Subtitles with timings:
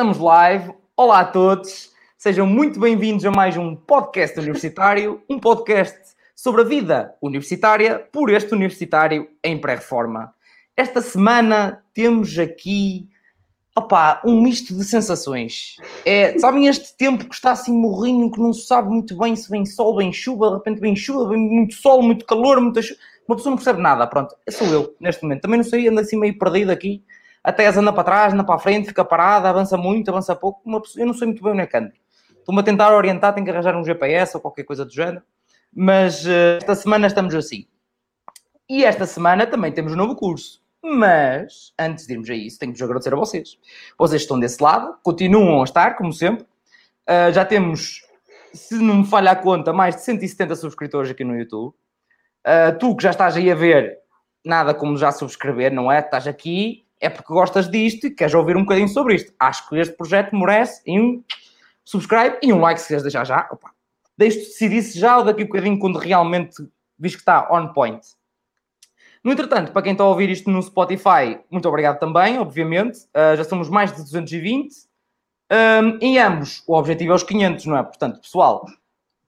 [0.00, 0.72] estamos live.
[0.96, 5.94] Olá a todos, sejam muito bem-vindos a mais um podcast universitário, um podcast
[6.34, 10.32] sobre a vida universitária por este universitário em pré-reforma.
[10.74, 13.10] Esta semana temos aqui
[13.76, 15.76] opá, um misto de sensações.
[16.06, 19.50] É, sabem este tempo que está assim morrinho, que não se sabe muito bem se
[19.50, 22.98] vem sol, vem chuva, de repente vem chuva, vem muito sol, muito calor, muita chuva.
[23.28, 25.42] Uma pessoa não percebe nada, pronto, sou eu neste momento.
[25.42, 27.04] Também não sei, ando assim meio perdido aqui
[27.42, 30.60] até as anda para trás, anda para a frente, fica parada, avança muito, avança pouco.
[30.64, 31.92] Uma pessoa, eu não sei muito bem onde é que ando.
[32.38, 35.22] Estou-me a tentar orientar, tenho que arranjar um GPS ou qualquer coisa do género.
[35.74, 37.66] Mas uh, esta semana estamos assim.
[38.68, 40.60] E esta semana também temos um novo curso.
[40.82, 43.58] Mas, antes de irmos a isso, tenho que vos agradecer a vocês.
[43.98, 46.44] Vocês estão desse lado, continuam a estar, como sempre.
[47.08, 48.02] Uh, já temos,
[48.52, 51.74] se não me falha a conta, mais de 170 subscritores aqui no YouTube.
[52.46, 53.98] Uh, tu que já estás aí a ver,
[54.44, 56.00] nada como já subscrever, não é?
[56.00, 59.32] Estás aqui, é porque gostas disto e queres ouvir um bocadinho sobre isto.
[59.38, 61.22] Acho que este projeto merece um
[61.84, 63.48] subscribe e um like se queres deixar já.
[63.50, 63.70] Opa,
[64.16, 66.56] decidir se já ou daqui a um bocadinho quando realmente
[66.98, 68.00] vis que está on point.
[69.24, 73.00] No entretanto, para quem está a ouvir isto no Spotify, muito obrigado também, obviamente.
[73.14, 74.74] Uh, já somos mais de 220.
[75.52, 77.82] Um, em ambos, o objetivo é os 500, não é?
[77.82, 78.64] Portanto, pessoal,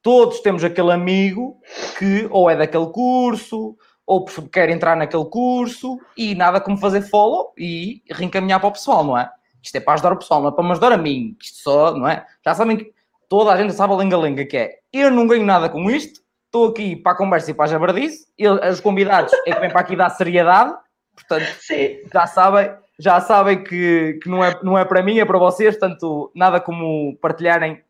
[0.00, 1.60] todos temos aquele amigo
[1.98, 7.52] que ou é daquele curso, ou quer entrar naquele curso e nada como fazer follow
[7.56, 9.30] e reencaminhar para o pessoal, não é?
[9.62, 11.36] Isto é para ajudar o pessoal, não é para me ajudar a mim.
[11.40, 12.26] Isto só, não é?
[12.44, 12.92] Já sabem que
[13.28, 14.78] toda a gente sabe a lenga-lenga que é.
[14.92, 18.26] Eu não ganho nada com isto, estou aqui para a conversa e para a jabardice,
[18.70, 20.74] os convidados é que vêm para aqui dar seriedade,
[21.14, 22.00] portanto, Sim.
[22.12, 25.78] já sabem, já sabem que, que não, é, não é para mim, é para vocês,
[25.78, 27.82] portanto, nada como partilharem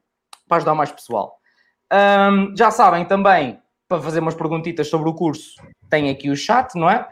[0.46, 1.38] para ajudar mais pessoal.
[1.92, 3.61] Um, já sabem também
[3.92, 7.06] para fazer umas perguntitas sobre o curso, tem aqui o chat, não é?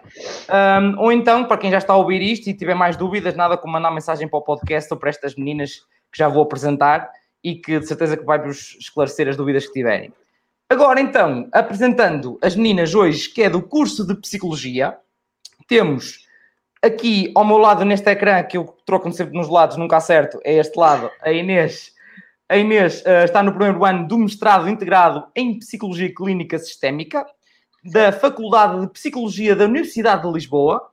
[0.80, 3.58] Um, ou então, para quem já está a ouvir isto e tiver mais dúvidas, nada
[3.58, 7.10] como mandar mensagem para o podcast ou para estas meninas que já vou apresentar
[7.44, 10.10] e que de certeza que vai-vos esclarecer as dúvidas que tiverem.
[10.70, 14.96] Agora, então, apresentando as meninas hoje, que é do curso de Psicologia,
[15.68, 16.26] temos
[16.82, 20.54] aqui ao meu lado neste ecrã, que eu troco sempre nos lados, nunca acerto, é
[20.54, 21.92] este lado, a Inês
[22.50, 27.24] a Inês uh, está no primeiro ano do mestrado integrado em Psicologia Clínica Sistémica
[27.84, 30.90] da Faculdade de Psicologia da Universidade de Lisboa,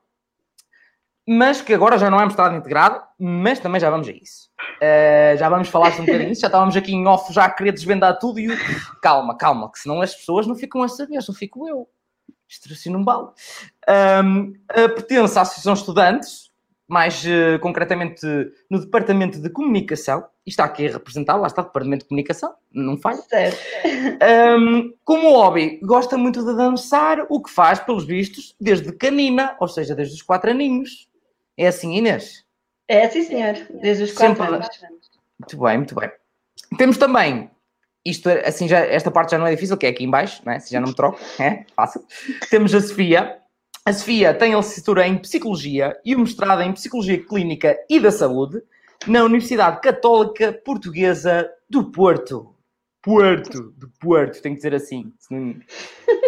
[1.28, 4.50] mas que agora já não é mestrado integrado, mas também já vamos a isso.
[4.78, 7.72] Uh, já vamos falar sobre um bocadinho já estávamos aqui em off já a querer
[7.72, 8.48] desvendar tudo e
[9.02, 11.90] calma, calma, que senão as pessoas não ficam a saber, só fico eu.
[12.48, 13.30] Isto assim não vale.
[14.24, 16.47] Um, pertence à Associação Estudantes,
[16.88, 18.26] mais uh, concretamente
[18.70, 22.54] no Departamento de Comunicação, e está aqui a representar, lá está o Departamento de Comunicação,
[22.72, 23.18] não falha.
[23.18, 23.60] Certo.
[24.58, 29.68] Um, como hobby, gosta muito de dançar, o que faz, pelos vistos, desde canina, ou
[29.68, 31.10] seja, desde os quatro aninhos.
[31.58, 32.46] É assim, Inês?
[32.88, 34.56] É assim, senhor, desde os quatro Sempre...
[34.56, 34.70] anos.
[35.40, 36.12] Muito bem, muito bem.
[36.78, 37.50] Temos também,
[38.06, 40.60] isto assim, já, esta parte já não é difícil, que é aqui em baixo, né?
[40.60, 42.02] se já não me troco, é fácil.
[42.50, 43.38] Temos a Sofia,
[43.88, 48.12] a Sofia tem a licenciatura em Psicologia e o mestrado em Psicologia Clínica e da
[48.12, 48.62] Saúde
[49.08, 52.54] na Universidade Católica Portuguesa do Porto.
[53.02, 55.56] Porto, do Porto, tem que dizer assim, senão,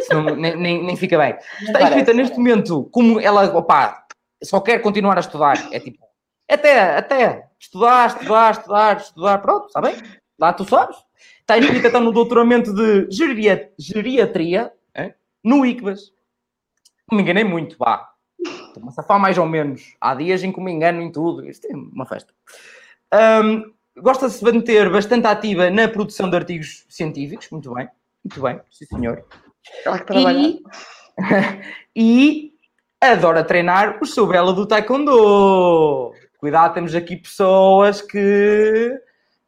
[0.07, 1.37] senão nem, nem, nem, fica bem.
[1.59, 4.05] Está escrita neste momento como ela, opá,
[4.41, 5.67] só quer continuar a estudar.
[5.73, 5.99] É tipo,
[6.49, 9.97] até, até, estudar, estudar, estudar, estudar, pronto, está bem?
[10.39, 10.95] Lá tu sabes.
[11.41, 14.71] Está escrita então no doutoramento de geriatria,
[15.43, 16.17] no ICBAS
[17.15, 18.09] me enganei muito, vá.
[18.39, 19.95] Estou-me a safar mais ou menos.
[19.99, 21.47] Há dias em que me engano em tudo.
[21.47, 22.33] Isto é uma festa.
[23.43, 23.71] Um,
[24.01, 27.49] Gosta-se de manter bastante ativa na produção de artigos científicos.
[27.51, 27.89] Muito bem.
[28.23, 29.25] Muito bem, sim senhor.
[29.85, 30.39] Ela que trabalha.
[30.39, 30.61] E,
[31.95, 32.53] e
[33.01, 36.13] adora treinar o seu belo do Taekwondo.
[36.37, 38.97] Cuidado, temos aqui pessoas que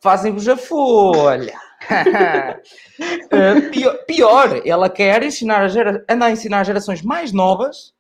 [0.02, 1.54] fazem-vos a folha.
[1.90, 7.94] Uh, pior, pior, ela quer ensinar a gera, andar a ensinar gerações mais novas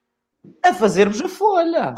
[0.63, 1.93] a fazer-vos a folha.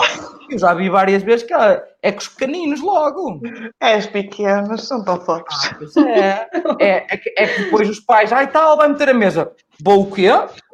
[0.49, 3.41] Eu já vi várias vezes que é, é com os pequeninos logo.
[3.79, 5.55] É, os pequenos são tão fortes.
[5.97, 6.49] Ah, é.
[6.79, 9.51] É, é, que, é que depois os pais, ai tal, vai meter a mesa.
[9.81, 10.29] Vou o quê?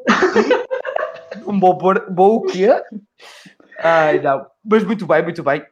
[1.45, 2.69] Vou, pôr, vou o quê?
[3.79, 4.45] Ai, não.
[4.63, 5.65] Mas muito bem, muito bem.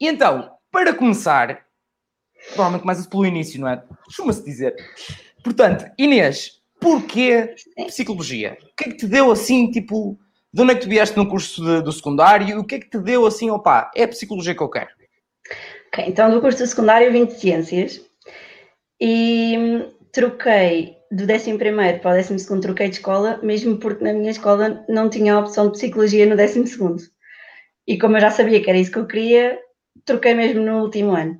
[0.00, 1.64] E então, para começar,
[2.48, 3.82] Provavelmente começa pelo início, não é?
[4.04, 4.74] Costuma-se dizer.
[5.42, 7.54] Portanto, Inês, porquê
[7.86, 8.58] psicologia?
[8.62, 10.18] O que é que te deu assim, tipo,
[10.52, 12.58] de onde é que tu vieste no curso de, do secundário?
[12.58, 14.90] O que é que te deu assim, opá, é a psicologia que eu quero?
[15.88, 18.00] Ok, então do curso do secundário vim de ciências
[19.00, 21.58] e troquei do 11
[21.98, 25.66] para o 12 troquei de escola, mesmo porque na minha escola não tinha a opção
[25.66, 27.10] de psicologia no 12
[27.86, 29.58] E como eu já sabia que era isso que eu queria,
[30.06, 31.38] troquei mesmo no último ano.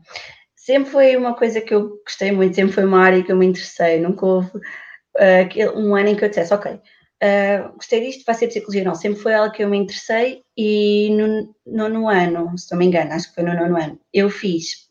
[0.64, 3.46] Sempre foi uma coisa que eu gostei muito, sempre foi uma área que eu me
[3.46, 8.36] interessei, nunca houve uh, um ano em que eu dissesse, ok, uh, gostei disto, vai
[8.36, 8.84] ser psicologia.
[8.84, 12.86] Não, sempre foi algo que eu me interessei e no nono ano, se não me
[12.86, 14.88] engano, acho que foi no nono ano, eu fiz,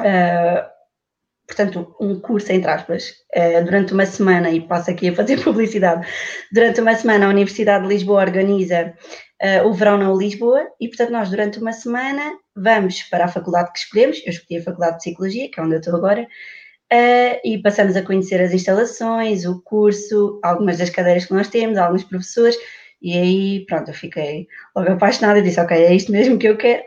[0.00, 0.66] uh,
[1.46, 3.12] portanto, um curso, entre aspas,
[3.66, 6.08] durante uma semana, e passo aqui a fazer publicidade,
[6.50, 8.94] durante uma semana a Universidade de Lisboa organiza
[9.66, 13.78] o verão na Lisboa e, portanto, nós durante uma semana vamos para a faculdade que
[13.78, 16.26] escolhemos, eu escolhi a Faculdade de Psicologia, que é onde eu estou agora,
[16.92, 21.78] Uh, e passamos a conhecer as instalações, o curso, algumas das cadeiras que nós temos,
[21.78, 22.54] alguns professores,
[23.00, 24.46] e aí, pronto, eu fiquei
[24.76, 26.82] logo apaixonada e disse, ok, é isto mesmo que eu quero.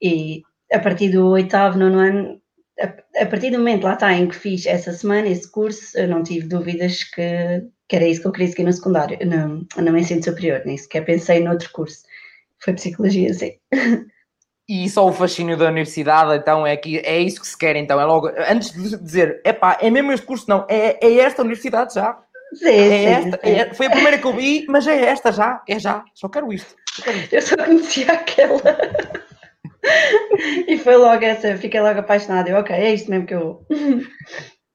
[0.00, 0.42] E
[0.72, 2.40] a partir do oitavo, nono ano,
[2.80, 6.06] a, a, partir do momento lá está em que fiz essa semana, esse curso, eu
[6.06, 9.98] não tive dúvidas que, que era isso que eu queria seguir no secundário, no, no
[9.98, 12.04] ensino superior, nem sequer pensei noutro curso.
[12.60, 13.54] Foi psicologia, sim.
[14.68, 17.98] E só o fascínio da universidade, então, é, que, é isso que se quer, então.
[17.98, 21.94] É logo, antes de dizer, epá, é mesmo este curso, não, é, é esta universidade
[21.94, 22.18] já.
[22.52, 23.52] Sim, é sim, esta, sim.
[23.52, 26.52] É, foi a primeira que eu vi, mas é esta já, é já, só quero
[26.52, 26.74] isto.
[26.90, 27.34] Só quero isto.
[27.34, 28.60] Eu só conhecia aquela.
[30.68, 32.50] e foi logo essa, fiquei logo apaixonada.
[32.50, 33.66] Eu, ok, é isto mesmo que eu.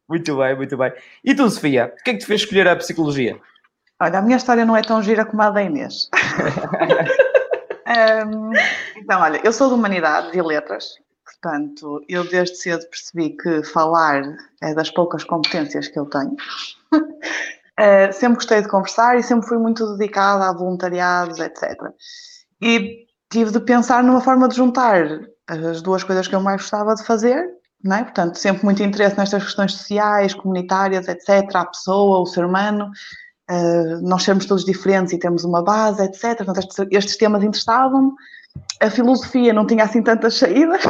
[0.10, 0.92] muito bem, muito bem.
[1.24, 3.38] E tu, Sofia, o que é que te fez escolher a psicologia?
[4.02, 6.10] Olha, a minha história não é tão gira como a da Inês.
[7.88, 8.52] Um,
[8.96, 10.96] então, olha, eu sou de Humanidades e Letras,
[11.26, 14.24] portanto, eu desde cedo percebi que falar
[14.62, 16.36] é das poucas competências que eu tenho.
[16.94, 21.76] Uh, sempre gostei de conversar e sempre fui muito dedicada a voluntariados, etc.
[22.62, 25.06] E tive de pensar numa forma de juntar
[25.48, 27.46] as duas coisas que eu mais gostava de fazer,
[27.92, 28.04] é?
[28.04, 32.90] Portanto, sempre muito interesse nestas questões sociais, comunitárias, etc., a pessoa, o ser humano,
[33.50, 36.38] uh, nós sermos todos diferentes e temos uma base, etc.
[36.38, 38.12] Portanto, estes, estes temas interessavam-me.
[38.82, 40.84] A filosofia não tinha assim tantas saídas.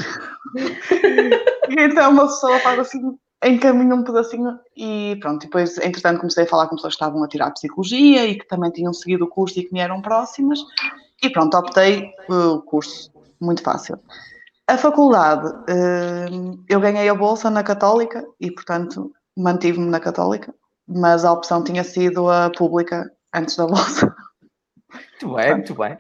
[1.70, 5.44] então uma pessoa faz assim, encaminha um pedacinho e pronto.
[5.44, 8.72] Depois, entretanto, comecei a falar com pessoas que estavam a tirar psicologia e que também
[8.72, 10.60] tinham seguido o curso e que me eram próximas.
[11.22, 13.12] E pronto, optei o curso.
[13.40, 14.00] Muito fácil.
[14.68, 16.26] A faculdade, eh,
[16.70, 20.54] eu ganhei a bolsa na Católica e, portanto, mantive-me na Católica
[20.88, 24.14] mas a opção tinha sido a pública antes da vossa.
[24.92, 25.98] Muito bem, muito bem.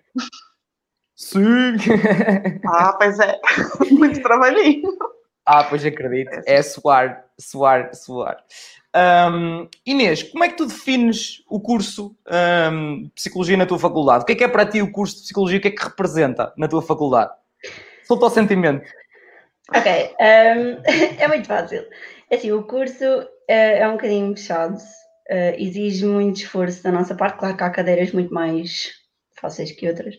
[1.15, 1.75] Sim!
[2.65, 3.39] Ah, pois é,
[3.91, 4.89] muito trabalhinho.
[5.45, 8.37] Ah, pois acredito, é suar, suar, suar.
[8.95, 12.15] Um, Inês, como é que tu defines o curso
[12.71, 14.23] um, de Psicologia na tua faculdade?
[14.23, 15.57] O que é que é para ti o curso de Psicologia?
[15.57, 17.31] O que é que representa na tua faculdade?
[18.03, 18.87] Solta o sentimento.
[19.75, 20.81] Ok, um,
[21.19, 21.83] é muito fácil.
[22.29, 23.03] É assim, o curso
[23.47, 27.37] é, é um bocadinho puxado, uh, exige muito esforço da nossa parte.
[27.37, 28.91] Claro que há cadeiras muito mais
[29.39, 30.15] fáceis que outras,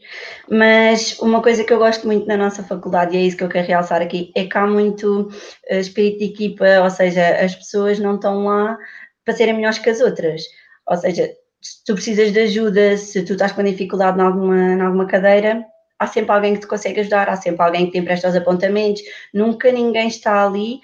[0.50, 3.49] mas uma coisa que eu gosto muito na nossa faculdade, e é isso que eu
[3.49, 5.31] quero realçar aqui, é que há muito
[5.71, 8.76] uh, espírito de equipa, ou seja, as pessoas não estão lá
[9.25, 10.43] para serem melhores que as outras.
[10.87, 11.31] Ou seja,
[11.62, 15.65] se tu precisas de ajuda, se tu estás com dificuldade em alguma, em alguma cadeira,
[15.99, 19.03] há sempre alguém que te consegue ajudar, há sempre alguém que te empresta os apontamentos,
[19.32, 20.81] nunca ninguém está ali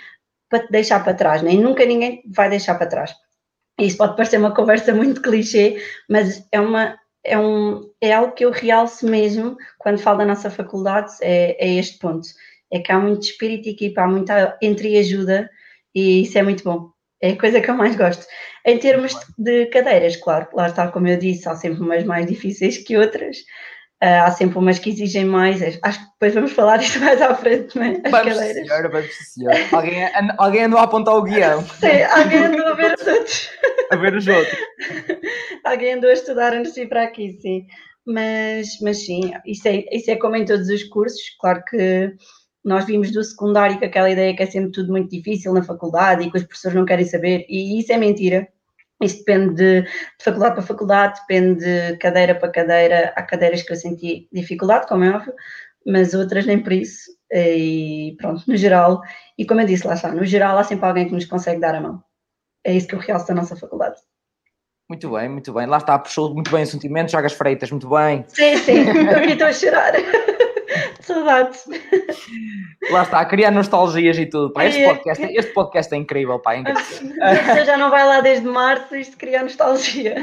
[0.51, 3.15] para te deixar para trás, nem nunca ninguém vai deixar para trás.
[3.81, 8.45] Isso pode parecer uma conversa muito clichê, mas é uma é, um, é algo que
[8.45, 12.29] eu realço mesmo quando falo da nossa faculdade, é, é este ponto.
[12.73, 15.51] É que há muito espírito de equipa, há muita entreajuda
[15.95, 16.91] e isso é muito bom.
[17.23, 18.27] É a coisa que eu mais gosto.
[18.65, 22.79] Em termos de cadeiras, claro, lá está, como eu disse, há sempre umas mais difíceis
[22.79, 23.39] que outras,
[24.03, 25.61] Uh, há sempre umas que exigem mais.
[25.83, 28.01] Acho que depois vamos falar disso mais à frente, não é?
[28.03, 28.67] As vamos, cadeiras.
[28.67, 29.55] Senhora, vamos, senhor.
[29.73, 31.63] Alguém, alguém andou a apontar o guião.
[31.63, 33.51] Sim, alguém andou a ver os outros.
[33.91, 34.59] a ver os outros.
[35.65, 37.67] alguém andou a estudar antes de ir para aqui, sim.
[38.07, 41.21] Mas, mas sim, isso é, isso é como em todos os cursos.
[41.39, 42.15] Claro que
[42.65, 46.25] nós vimos do secundário que aquela ideia que é sempre tudo muito difícil na faculdade
[46.27, 48.49] e que os professores não querem saber, e isso é mentira
[49.01, 49.89] isso depende de, de,
[50.25, 53.13] faculdade para faculdade, depende de cadeira para cadeira.
[53.17, 55.33] Há cadeiras que eu senti dificuldade, como é óbvio,
[55.87, 57.11] mas outras nem por isso.
[57.33, 59.01] E pronto, no geral,
[59.39, 61.75] e como eu disse, lá está, no geral há sempre alguém que nos consegue dar
[61.75, 62.03] a mão.
[62.65, 63.97] É isso que eu realço da nossa faculdade.
[64.89, 65.67] Muito bem, muito bem.
[65.67, 68.25] Lá está, puxou muito bem o sentimento, Chagas Freitas, muito bem.
[68.29, 69.93] Sim, sim, aqui estou a chorar.
[71.01, 71.65] Saudades.
[72.91, 74.53] Lá está, a criar nostalgias e tudo.
[74.53, 76.55] Pá, este, podcast, este podcast é incrível, pá.
[76.55, 76.87] É incrível.
[77.47, 80.15] Você já não vai lá desde março, isto cria nostalgia.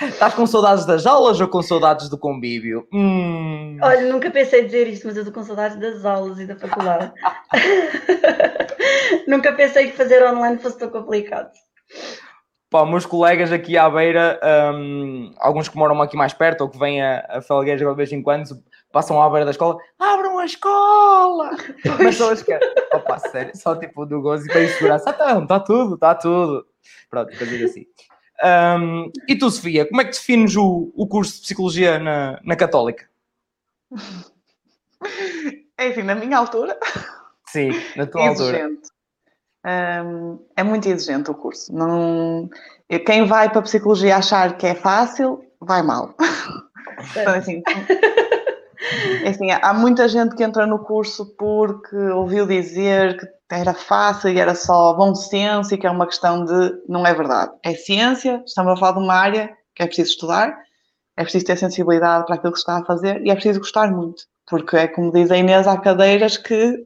[0.00, 2.88] Estás com saudades das aulas ou com saudades do convívio?
[2.92, 3.78] Hum...
[3.82, 7.12] Olha, nunca pensei dizer isto, mas eu estou com saudades das aulas e da faculdade.
[9.28, 11.50] nunca pensei que fazer online fosse tão complicado.
[12.70, 14.40] Pá, meus colegas aqui à beira,
[14.74, 18.10] um, alguns que moram aqui mais perto ou que vêm a, a Felgueiras de vez
[18.12, 18.48] em quando,
[18.92, 21.50] passam à beira da escola, abram a escola!
[21.96, 22.74] Começam a esquecer.
[22.92, 25.10] Opa, sério, só tipo do gozo e tem segurança.
[25.10, 26.66] Está tá tudo, está tudo.
[27.10, 27.86] Pronto, coisas assim.
[28.44, 32.56] Um, e tu, Sofia, como é que defines o, o curso de Psicologia na, na
[32.56, 33.08] Católica?
[35.78, 36.78] É assim, na minha altura.
[37.48, 38.88] Sim, na tua exigente.
[39.64, 40.04] altura.
[40.04, 41.72] Um, é muito exigente o curso.
[41.72, 42.50] Não,
[43.06, 46.14] quem vai para a psicologia achar que é fácil, vai mal.
[47.16, 48.31] Então, assim, é
[49.28, 54.38] assim, há muita gente que entra no curso porque ouviu dizer que era fácil e
[54.38, 56.82] era só bom senso e que é uma questão de.
[56.88, 57.52] Não é verdade.
[57.62, 60.56] É ciência, estamos a falar de uma área que é preciso estudar,
[61.16, 63.90] é preciso ter sensibilidade para aquilo que se está a fazer e é preciso gostar
[63.90, 64.24] muito.
[64.48, 66.84] Porque é como diz a Inês, há cadeiras que.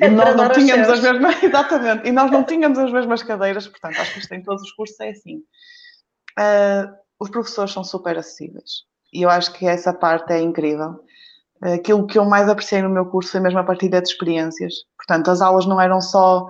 [0.00, 1.40] É nós não tínhamos as mesmas.
[1.42, 4.72] Exatamente, e nós não tínhamos as mesmas cadeiras, portanto, acho que isto em todos os
[4.72, 5.38] cursos é assim.
[6.38, 11.00] Uh, os professores são super acessíveis e eu acho que essa parte é incrível.
[11.60, 14.74] Aquilo que eu mais apreciei no meu curso foi mesmo a partilha de experiências.
[14.96, 16.46] Portanto, as aulas não eram só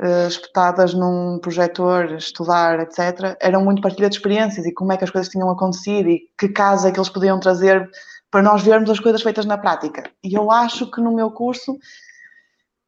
[0.00, 3.36] uh, espetadas num projetor, estudar, etc.
[3.40, 6.48] Eram muito partilha de experiências e como é que as coisas tinham acontecido e que
[6.48, 7.88] casos é que eles podiam trazer
[8.30, 10.10] para nós vermos as coisas feitas na prática.
[10.24, 11.76] E eu acho que no meu curso,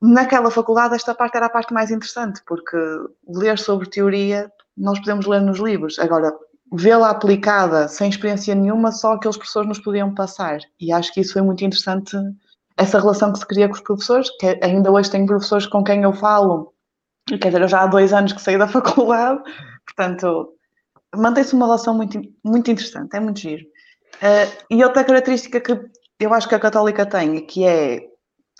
[0.01, 2.77] naquela faculdade, esta parte era a parte mais interessante, porque
[3.29, 5.99] ler sobre teoria nós podemos ler nos livros.
[5.99, 6.33] Agora,
[6.73, 10.59] vê-la aplicada sem experiência nenhuma, só aqueles professores nos podiam passar.
[10.81, 12.17] E acho que isso foi muito interessante,
[12.77, 16.03] essa relação que se cria com os professores, que ainda hoje tenho professores com quem
[16.03, 16.73] eu falo,
[17.27, 19.43] quer dizer, eu já há dois anos que saí da faculdade,
[19.87, 20.55] portanto,
[21.17, 23.65] mantém-se uma relação muito, muito interessante, é muito giro.
[24.17, 25.73] Uh, e outra característica que
[26.21, 28.01] eu acho que a Católica tem, que é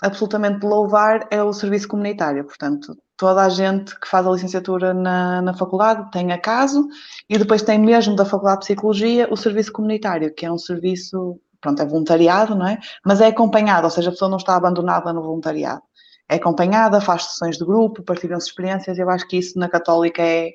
[0.01, 2.45] absolutamente de louvar, é o serviço comunitário.
[2.45, 6.87] Portanto, toda a gente que faz a licenciatura na, na faculdade tem acaso
[7.29, 11.37] e depois tem mesmo da Faculdade de Psicologia o serviço comunitário, que é um serviço,
[11.59, 12.79] pronto, é voluntariado, não é?
[13.05, 15.81] Mas é acompanhado, ou seja, a pessoa não está abandonada no voluntariado.
[16.29, 20.53] É acompanhada, faz sessões de grupo, partilham-se experiências, eu acho que isso na Católica é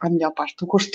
[0.00, 0.90] a melhor parte do curso.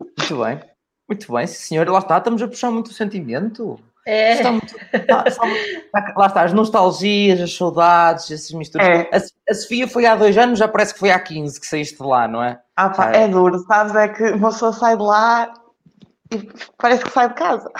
[0.00, 0.60] Muito bem,
[1.08, 3.80] muito bem, senhor, lá está, estamos a puxar muito o sentimento.
[4.06, 4.34] É.
[4.34, 5.42] Está muito, está, está,
[6.16, 8.86] lá está, as nostalgias, as saudades, essas misturas.
[8.86, 9.08] É.
[9.12, 11.96] A, a, Sofia foi há dois anos, já parece que foi há 15 que saíste
[11.96, 12.60] de lá, não é?
[12.76, 13.22] Ah, pá, é.
[13.22, 13.94] é duro, sabes?
[13.94, 15.54] É que uma pessoa sai de lá
[16.32, 17.70] e parece que sai de casa.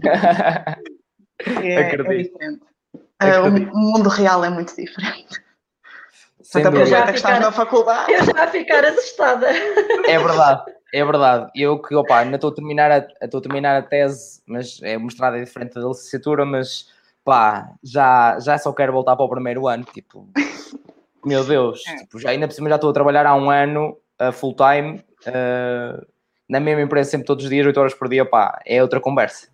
[0.04, 2.62] é, é diferente.
[3.20, 5.42] É, o, mundo real é muito diferente.
[6.42, 8.12] Sem Portanto, aproveita que estás na faculdade.
[8.12, 9.48] Eu já a ficar assustada.
[9.48, 10.73] É verdade.
[10.94, 11.50] É verdade.
[11.56, 14.96] Eu que, opa, ainda estou a terminar a, estou a terminar a tese, mas é
[14.96, 16.88] mostrada diferente da licenciatura, mas
[17.24, 20.28] pá, já, já só quero voltar para o primeiro ano, tipo,
[21.26, 21.96] meu Deus, é.
[21.96, 25.04] tipo, já ainda por cima já estou a trabalhar há um ano, uh, full time,
[25.26, 26.06] uh,
[26.48, 29.48] na mesma empresa sempre todos os dias, 8 horas por dia, pá, é outra conversa.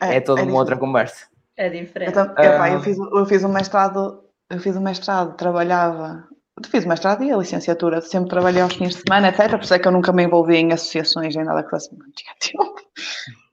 [0.00, 1.26] É, é toda é uma outra conversa.
[1.54, 2.12] É diferente.
[2.12, 6.26] Então, uh, eu, fiz, eu fiz um mestrado, eu fiz um mestrado, trabalhava
[6.66, 9.50] fiz mestrado e a licenciatura, sempre trabalhei aos fins de semana, etc.
[9.50, 12.12] Por isso é que eu nunca me envolvi em associações nem nada que fosse muito
[12.26, 12.74] negativo.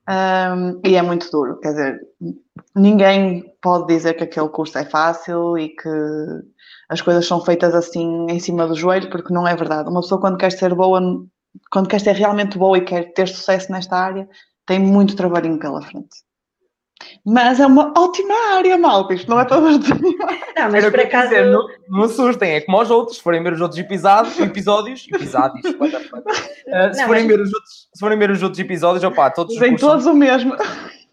[0.10, 2.00] Um, e é muito duro, quer dizer,
[2.76, 5.90] ninguém pode dizer que aquele curso é fácil e que
[6.90, 9.90] as coisas são feitas assim em cima do joelho, porque não é verdade.
[9.90, 11.00] Uma pessoa, quando quer ser boa,
[11.72, 14.28] quando quer ser realmente boa e quer ter sucesso nesta área,
[14.66, 16.25] tem muito trabalhinho pela frente.
[17.26, 19.14] Mas é uma ótima área, malta.
[19.14, 21.30] Isto não é para vos Não, mas por acaso.
[21.30, 23.18] Dizer, não, não assustem, é como aos outros.
[23.18, 27.28] Se forem ver os outros episódios, episódios, episódios, uh, se, não, forem mas...
[27.28, 30.14] ver os outros, se forem ver os outros episódios, opá, todos Vem todos são...
[30.14, 30.56] o mesmo.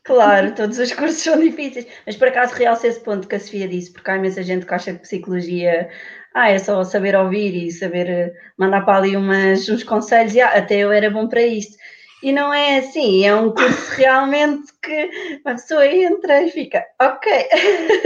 [0.04, 1.86] Claro, todos os cursos são difíceis.
[2.06, 4.74] Mas por acaso realça esse ponto que a Sofia disse, porque há imensa gente que
[4.74, 5.88] acha que psicologia
[6.34, 10.40] ah, é só saber ouvir e saber eh, mandar para ali umas, uns conselhos, e
[10.40, 11.76] ah, até eu era bom para isto.
[12.22, 17.48] E não é assim, é um curso realmente que a pessoa entra e fica, ok,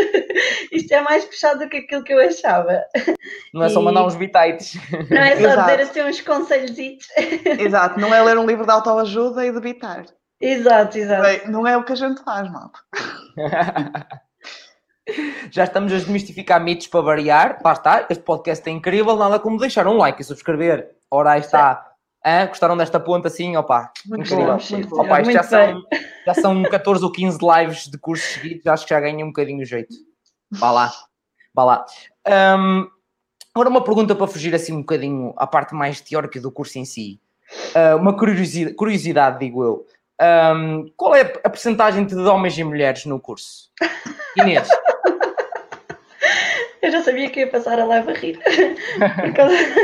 [0.73, 2.83] isto é mais puxado do que aquilo que eu achava.
[3.53, 4.79] Não é só mandar uns bitites.
[5.11, 6.77] Não é só dizer assim uns conselhos.
[7.59, 10.07] Exato, não é ler um livro de autoajuda e debitar.
[10.41, 11.51] Exato, exato.
[11.51, 12.71] Não é o que a gente faz, mal.
[15.51, 17.59] Já estamos a desmistificar mitos para variar.
[17.65, 20.91] Lá está, este podcast é incrível, nada como deixar um like e subscrever.
[21.11, 23.57] Ora, aí está ah, gostaram desta ponta assim?
[23.57, 24.57] Opa, muito incrível.
[24.57, 25.83] Bom, muito Opa, já são,
[26.27, 29.63] já são 14 ou 15 lives de cursos seguidos, acho que já ganhei um bocadinho
[29.63, 29.95] o jeito.
[30.51, 30.93] Vá lá,
[31.55, 31.87] vá lá.
[32.27, 32.89] Um,
[33.55, 36.85] agora uma pergunta para fugir assim um bocadinho à parte mais teórica do curso em
[36.85, 37.21] si.
[37.75, 39.87] Uh, uma curiosidade, curiosidade, digo eu.
[40.21, 43.71] Um, qual é a percentagem de homens e mulheres no curso?
[44.37, 44.69] Inês?
[46.87, 48.39] Eu já sabia que ia passar a live a rir.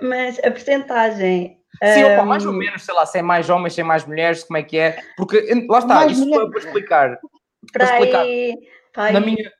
[0.00, 3.80] Mas a percentagem Sim, opa, mais ou menos, sei lá, se é mais homens, se
[3.80, 4.98] é mais mulheres, como é que é?
[5.16, 7.18] Porque, lá está, Mais isto mulher- para, para explicar.
[7.72, 8.20] Para explicar.
[8.20, 8.58] aí.
[8.92, 9.52] para aí- Na minha...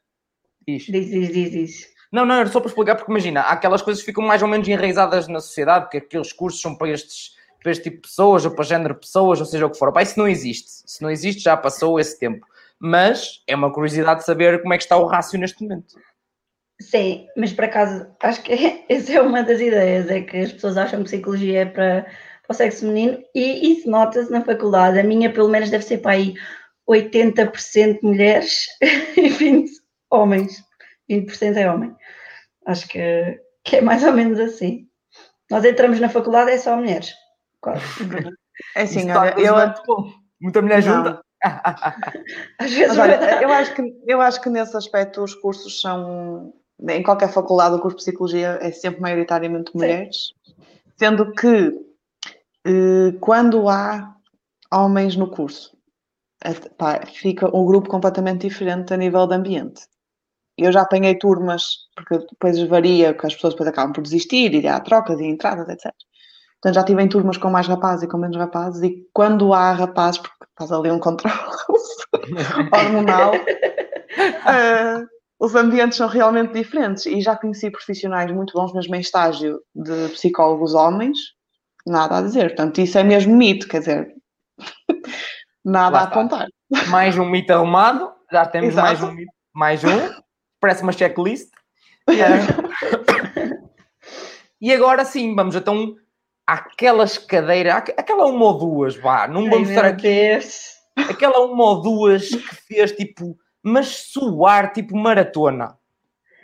[0.67, 0.85] Diz.
[0.85, 1.93] Diz, diz, diz, diz.
[2.13, 4.49] Não, não, era só para explicar, porque imagina, há aquelas coisas que ficam mais ou
[4.49, 8.45] menos enraizadas na sociedade, porque aqueles cursos são para estes para este tipo de pessoas,
[8.45, 9.93] ou para género de pessoas, ou seja o que for.
[9.93, 10.69] Pá, isso não existe.
[10.87, 12.45] Isso não existe, já passou esse tempo.
[12.79, 15.95] Mas é uma curiosidade de saber como é que está o rácio neste momento.
[16.91, 18.53] Sim, mas por acaso acho que
[18.89, 22.51] essa é uma das ideias, é que as pessoas acham que psicologia é para, para
[22.51, 24.99] o sexo feminino e isso nota-se na faculdade.
[24.99, 26.35] A minha pelo menos deve ser para aí
[26.89, 28.67] 80% mulheres
[29.17, 29.67] e 20%
[30.11, 30.63] homens.
[31.11, 31.95] 20% é homem.
[32.67, 34.87] Acho que, que é mais ou menos assim.
[35.51, 37.13] Nós entramos na faculdade é só mulheres.
[37.61, 37.83] Quase.
[38.77, 39.55] É assim, olha, eu.
[40.41, 40.97] Muita mulher Não.
[40.97, 41.23] junta.
[42.59, 45.81] Às vezes Mas olha, vai- eu acho, que, eu acho que nesse aspecto os cursos
[45.81, 46.53] são.
[46.89, 50.33] Em qualquer faculdade, o curso de psicologia é sempre maioritariamente mulheres,
[50.97, 51.73] sendo que
[52.65, 54.15] eh, quando há
[54.73, 55.77] homens no curso,
[56.45, 59.83] é- pá, fica um grupo completamente diferente a nível de ambiente.
[60.57, 64.67] Eu já apanhei turmas, porque depois varia, que as pessoas depois acabam por desistir, e
[64.69, 65.93] há trocas e entradas, etc.
[66.61, 69.73] Portanto, já tive em turmas com mais rapazes e com menos rapazes, e quando há
[69.73, 71.37] rapazes, porque faz ali um controle
[72.73, 73.33] hormonal,
[74.15, 75.05] eh,
[75.43, 77.05] os ambientes são realmente diferentes.
[77.07, 81.19] E já conheci profissionais muito bons, mesmo em estágio, de psicólogos homens,
[81.87, 82.49] nada a dizer.
[82.51, 84.15] Portanto, isso é mesmo mito, quer dizer,
[85.65, 86.47] nada a apontar.
[86.89, 88.87] mais um mito arrumado, já temos Exato.
[88.87, 90.23] mais um mito, mais um,
[90.61, 91.51] parece uma checklist.
[94.61, 95.97] E agora sim, vamos então
[96.47, 100.71] àquelas cadeiras, aqu- aquela uma ou duas, vá, não Ai, vamos estar meu aqui, Deus.
[101.11, 105.77] aquela uma ou duas que fez tipo, mas suar tipo maratona.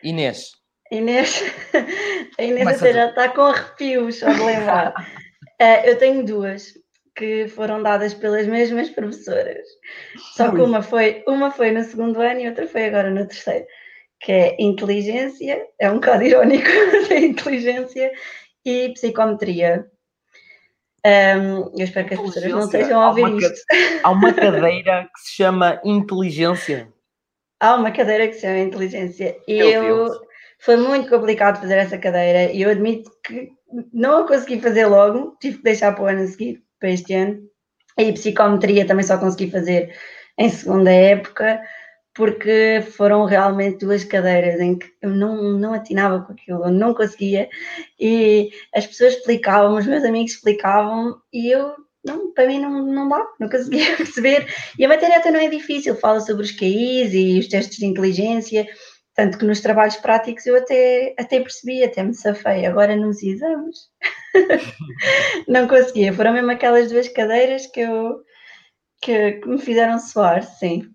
[0.02, 0.52] Inês,
[0.90, 1.42] Inês,
[2.38, 4.94] a Inês Começa até já está com arrepios, só de lembrar.
[5.60, 6.72] Eh, eu tenho duas
[7.16, 9.66] que foram dadas pelas mesmas professoras.
[10.37, 13.66] Só que uma foi, uma foi no segundo ano e outra foi agora no terceiro.
[14.20, 16.68] Que é inteligência, é um bocado irónico,
[17.11, 18.12] é inteligência
[18.64, 19.85] e psicometria.
[21.04, 23.64] Ahm, eu espero que as professoras não estejam a Há ouvir uma ca- isto.
[24.04, 26.92] há uma cadeira que se chama inteligência.
[27.61, 30.18] Há uma cadeira que se chama inteligência e eu Deus.
[30.61, 33.51] foi muito complicado fazer essa cadeira e eu admito que
[33.92, 37.14] não a consegui fazer logo, tive que deixar para o ano a seguir, para este
[37.14, 37.42] ano.
[37.99, 39.92] E psicometria também só consegui fazer
[40.38, 41.61] em segunda época,
[42.14, 46.94] porque foram realmente duas cadeiras em que eu não, não atinava com aquilo, eu não
[46.94, 47.49] conseguia.
[47.99, 51.75] E as pessoas explicavam, os meus amigos explicavam, e eu,
[52.09, 54.47] não, para mim não, não dá, não conseguia perceber.
[54.79, 57.87] E a matéria até não é difícil, fala sobre os QIs e os testes de
[57.87, 58.66] inteligência,
[59.14, 62.66] tanto que nos trabalhos práticos eu até, até percebi, até me safei.
[62.66, 63.88] Agora nos exames
[65.47, 66.12] não conseguia.
[66.12, 68.23] Foram mesmo aquelas duas cadeiras que eu
[69.01, 70.88] que, que me fizeram suar, sim.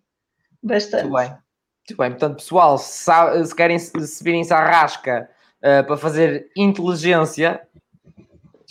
[0.61, 1.05] Bastante.
[1.05, 1.29] Muito bem.
[1.29, 2.09] Muito bem.
[2.11, 3.11] Portanto, pessoal, se,
[3.45, 5.29] se querem se se virem-se à rasca
[5.61, 7.61] eh, para fazer inteligência,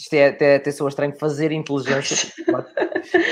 [0.03, 2.33] isto é até, até soa estranho fazer inteligência.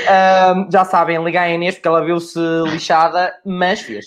[0.08, 2.38] Ahm, já sabem, ligar a Inês porque ela viu-se
[2.72, 4.06] lixada, mas fez.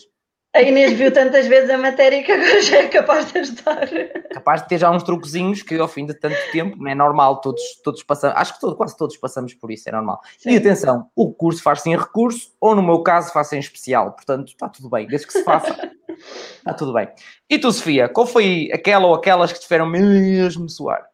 [0.55, 3.89] A Inês viu tantas vezes a matéria que agora já é capaz de ajudar.
[4.31, 7.41] Capaz de ter já uns truquezinhos que ao fim de tanto tempo, não é normal,
[7.41, 10.21] todos, todos passamos, acho que todo- quase todos passamos por isso, é normal.
[10.45, 10.57] E Sim.
[10.57, 14.69] atenção, o curso faz-se em recurso ou no meu caso faz-se em especial, portanto está
[14.69, 15.91] tudo bem, desde que se faça,
[16.59, 17.09] está tudo bem.
[17.49, 21.12] E tu, Sofia, qual foi aquela ou aquelas que te fizeram mesmo suar?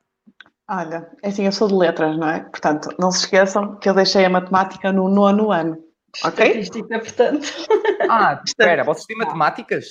[0.70, 2.42] Olha, é assim, eu sou de letras, não é?
[2.42, 5.84] Portanto, não se esqueçam que eu deixei a matemática no nono ano,
[6.24, 6.46] ok?
[6.46, 7.48] Estatística, portanto.
[8.08, 9.86] Ah, espera, vocês têm matemáticas?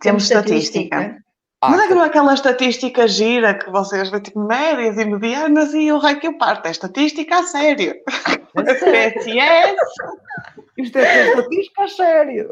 [0.00, 1.18] Temos estatística.
[1.60, 5.04] Ah, Mas é que não é aquela estatística gira que vocês veem tipo médias e
[5.04, 6.66] medianas e o rei que eu parto.
[6.66, 7.94] É estatística a sério.
[8.54, 9.28] PSS
[10.78, 12.50] isto é estatística a sério.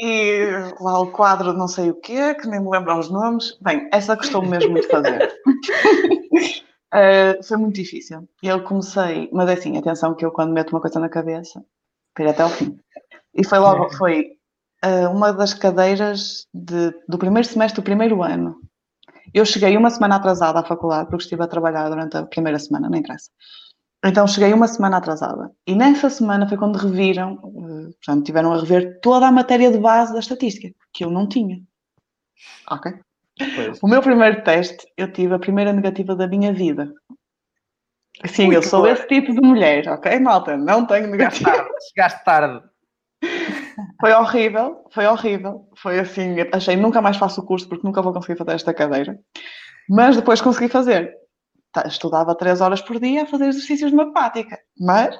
[0.00, 0.46] E
[0.80, 3.58] lá o quadro não sei o quê, que nem me lembro os nomes.
[3.60, 5.30] Bem, essa custou mesmo muito fazer.
[6.92, 8.28] Uh, foi muito difícil.
[8.42, 11.62] Eu comecei, mas é assim, atenção que eu quando meto uma coisa na cabeça,
[12.18, 12.78] ir até ao fim.
[13.34, 14.32] E foi logo, foi
[14.84, 18.56] uh, uma das cadeiras de- do primeiro semestre do primeiro ano.
[19.34, 22.88] Eu cheguei uma semana atrasada à faculdade, porque estive a trabalhar durante a primeira semana,
[22.88, 23.30] não interessa.
[24.04, 25.50] Então cheguei uma semana atrasada.
[25.66, 29.78] E nessa semana foi quando reviram, uh, portanto, tiveram a rever toda a matéria de
[29.78, 31.60] base da estatística, que eu não tinha.
[32.70, 32.92] Ok?
[33.54, 33.78] Pois.
[33.82, 36.92] O meu primeiro teste, eu tive a primeira negativa da minha vida.
[38.26, 38.92] Sim, Ui, eu sou horror.
[38.92, 40.56] esse tipo de mulher, ok, malta?
[40.56, 41.50] Não tenho Chegaste negativa.
[41.50, 42.62] tarde, chegaste tarde.
[44.00, 45.68] Foi horrível, foi horrível.
[45.76, 49.18] Foi assim, achei nunca mais faço o curso porque nunca vou conseguir fazer esta cadeira.
[49.88, 51.14] Mas depois consegui fazer.
[51.86, 55.16] Estudava três horas por dia a fazer exercícios de matemática, mas,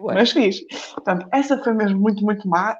[0.00, 0.60] mas fiz.
[0.94, 2.76] Portanto, essa foi mesmo muito, muito má.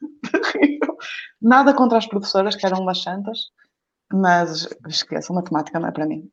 [1.40, 3.50] Nada contra as professoras, que eram umas santas,
[4.12, 6.30] mas esqueçam, matemática não é para mim.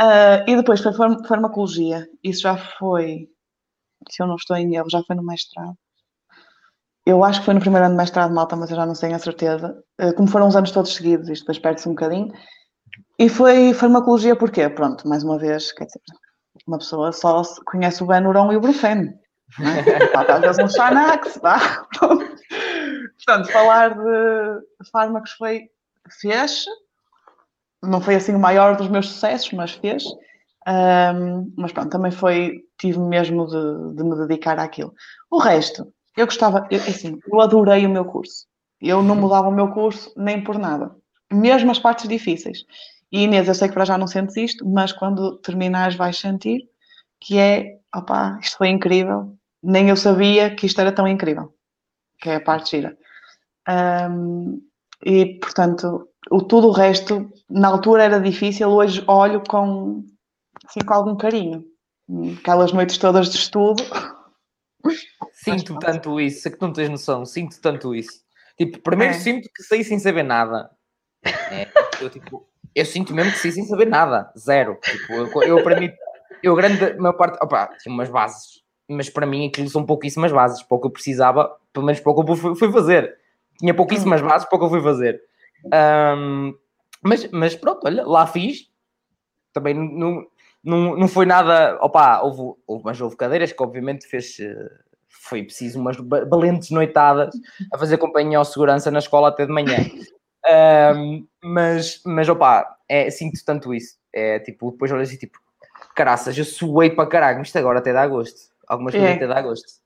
[0.00, 0.92] uh, e depois foi
[1.26, 2.08] farmacologia.
[2.22, 3.28] Isso já foi,
[4.10, 5.76] se eu não estou em erro, já foi no mestrado.
[7.04, 8.94] Eu acho que foi no primeiro ano de mestrado de Malta, mas eu já não
[8.94, 9.82] tenho a certeza.
[10.00, 12.32] Uh, como foram os anos todos seguidos, isto depois perde-se um bocadinho.
[13.18, 14.68] E foi farmacologia porquê?
[14.68, 16.00] Pronto, mais uma vez, quer dizer,
[16.66, 19.12] uma pessoa só conhece o Benuron e o Brufeno.
[19.60, 20.16] É?
[20.32, 21.86] Às vezes um Xanax, tá?
[21.98, 25.68] Portanto, falar de fármacos foi,
[26.20, 26.64] fez,
[27.82, 30.04] não foi assim o maior dos meus sucessos, mas fez.
[30.66, 34.94] Um, mas pronto, também foi, tive mesmo de, de, me dedicar àquilo.
[35.30, 38.46] O resto, eu gostava, eu, assim, eu adorei o meu curso.
[38.80, 40.94] Eu não mudava o meu curso nem por nada.
[41.32, 42.64] Mesmo as partes difíceis.
[43.12, 46.66] E Inês, eu sei que para já não sentes isto, mas quando terminares vais sentir
[47.20, 49.36] que é, opá, isto foi incrível.
[49.62, 51.54] Nem eu sabia que isto era tão incrível.
[52.18, 52.96] Que é a parte gira.
[53.68, 54.60] Um,
[55.04, 60.04] e, portanto, o, tudo o resto, na altura era difícil, hoje olho com,
[60.66, 61.64] assim, com algum carinho.
[62.40, 63.84] Aquelas noites todas de estudo.
[65.32, 68.20] Sinto tanto isso, é que não tens noção, sinto tanto isso.
[68.56, 69.18] Tipo, primeiro é.
[69.18, 70.70] sinto que saí sem saber nada.
[71.24, 71.68] É,
[72.00, 74.78] eu, tipo, eu sinto mesmo que saí sem saber nada, zero.
[74.82, 75.90] Tipo, eu, eu para mim,
[76.42, 80.62] eu grande maior parte, opa, tinha umas bases, mas para mim aquilo são pouquíssimas bases,
[80.62, 83.16] pouco eu precisava, pelo menos pouco eu fui, fui fazer.
[83.58, 84.26] Tinha pouquíssimas hum.
[84.26, 85.22] bases, pouco eu fui fazer.
[85.66, 86.54] Um,
[87.02, 88.70] mas, mas pronto, olha, lá fiz.
[89.52, 90.24] Também não,
[90.64, 91.78] não, não foi nada.
[91.82, 94.36] Opa, houve, houve, mas houve cadeiras que obviamente fez.
[95.08, 95.96] Foi preciso umas
[96.28, 97.34] valentes noitadas
[97.72, 99.76] a fazer companhia ao segurança na escola até de manhã.
[100.96, 103.96] Um, mas, mas opa, é, sinto tanto isso.
[104.12, 105.38] É tipo, depois olhas assim, tipo,
[105.94, 108.52] caraças, eu suei para caralho, isto agora até dá gosto.
[108.66, 109.14] Algumas coisas é.
[109.14, 109.82] até dá gosto.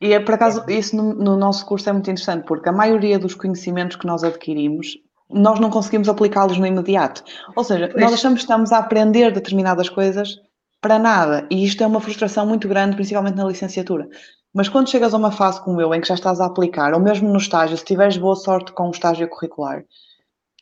[0.00, 3.18] E é, por acaso, isso no, no, nosso curso é muito interessante, porque a maioria
[3.18, 4.98] dos conhecimentos que nós adquirimos,
[5.30, 7.24] nós não conseguimos aplicá-los no imediato.
[7.54, 10.38] Ou seja, nós achamos que estamos a aprender determinadas coisas
[10.80, 11.46] para nada.
[11.50, 14.08] E isto é uma frustração muito grande, principalmente na licenciatura.
[14.56, 16.98] Mas quando chegas a uma fase como eu, em que já estás a aplicar, ou
[16.98, 19.84] mesmo no estágio, se tiveres boa sorte com o estágio curricular,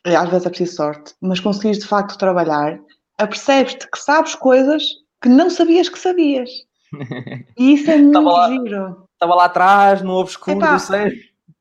[0.05, 2.77] é, às vezes é preciso sorte, mas conseguires de facto trabalhar,
[3.17, 4.83] apercebes-te que sabes coisas
[5.21, 6.49] que não sabias que sabias.
[7.57, 9.07] E isso é muito lá, giro.
[9.13, 11.13] Estava lá atrás, no obscuro Epá, do ser.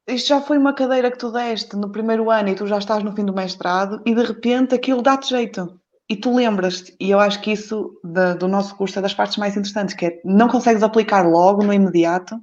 [0.08, 3.04] Isto já foi uma cadeira que tu deste no primeiro ano e tu já estás
[3.04, 5.80] no fim do mestrado e de repente aquilo dá-te jeito.
[6.08, 7.98] E tu lembras-te, e eu acho que isso
[8.38, 11.72] do nosso curso é das partes mais interessantes, que é não consegues aplicar logo, no
[11.72, 12.38] imediato,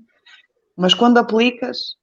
[0.75, 1.95] mas quando aplicas,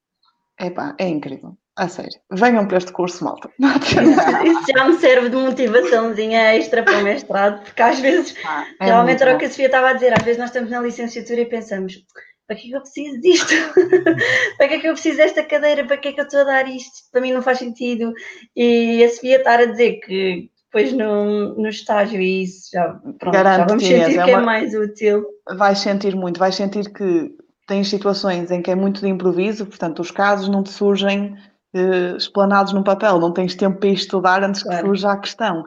[0.61, 1.57] epá, é incrível.
[1.77, 3.51] A sério, venham para este curso, malta.
[3.61, 8.87] Isso já me serve de motivaçãozinha extra para o mestrado, porque às vezes, ah, é
[8.87, 11.40] realmente era o que a Sofia estava a dizer, às vezes nós estamos na licenciatura
[11.40, 12.05] e pensamos,
[12.49, 13.55] para que é que eu preciso disto?
[14.59, 15.85] para que é que eu preciso desta cadeira?
[15.87, 17.11] Para que é que eu estou a dar isto?
[17.12, 18.12] Para mim não faz sentido.
[18.57, 23.35] E a Sofia estar a dizer que depois no, no estágio e isso já, pronto,
[23.35, 24.44] já vamos sentir é que é, uma...
[24.44, 25.24] mais útil.
[25.57, 27.35] Vais sentir muito, vais sentir que
[27.66, 31.35] tens situações em que é muito de improviso, portanto os casos não te surgem
[31.74, 34.83] uh, explanados num papel, não tens tempo para estudar antes claro.
[34.83, 35.64] que surja a questão.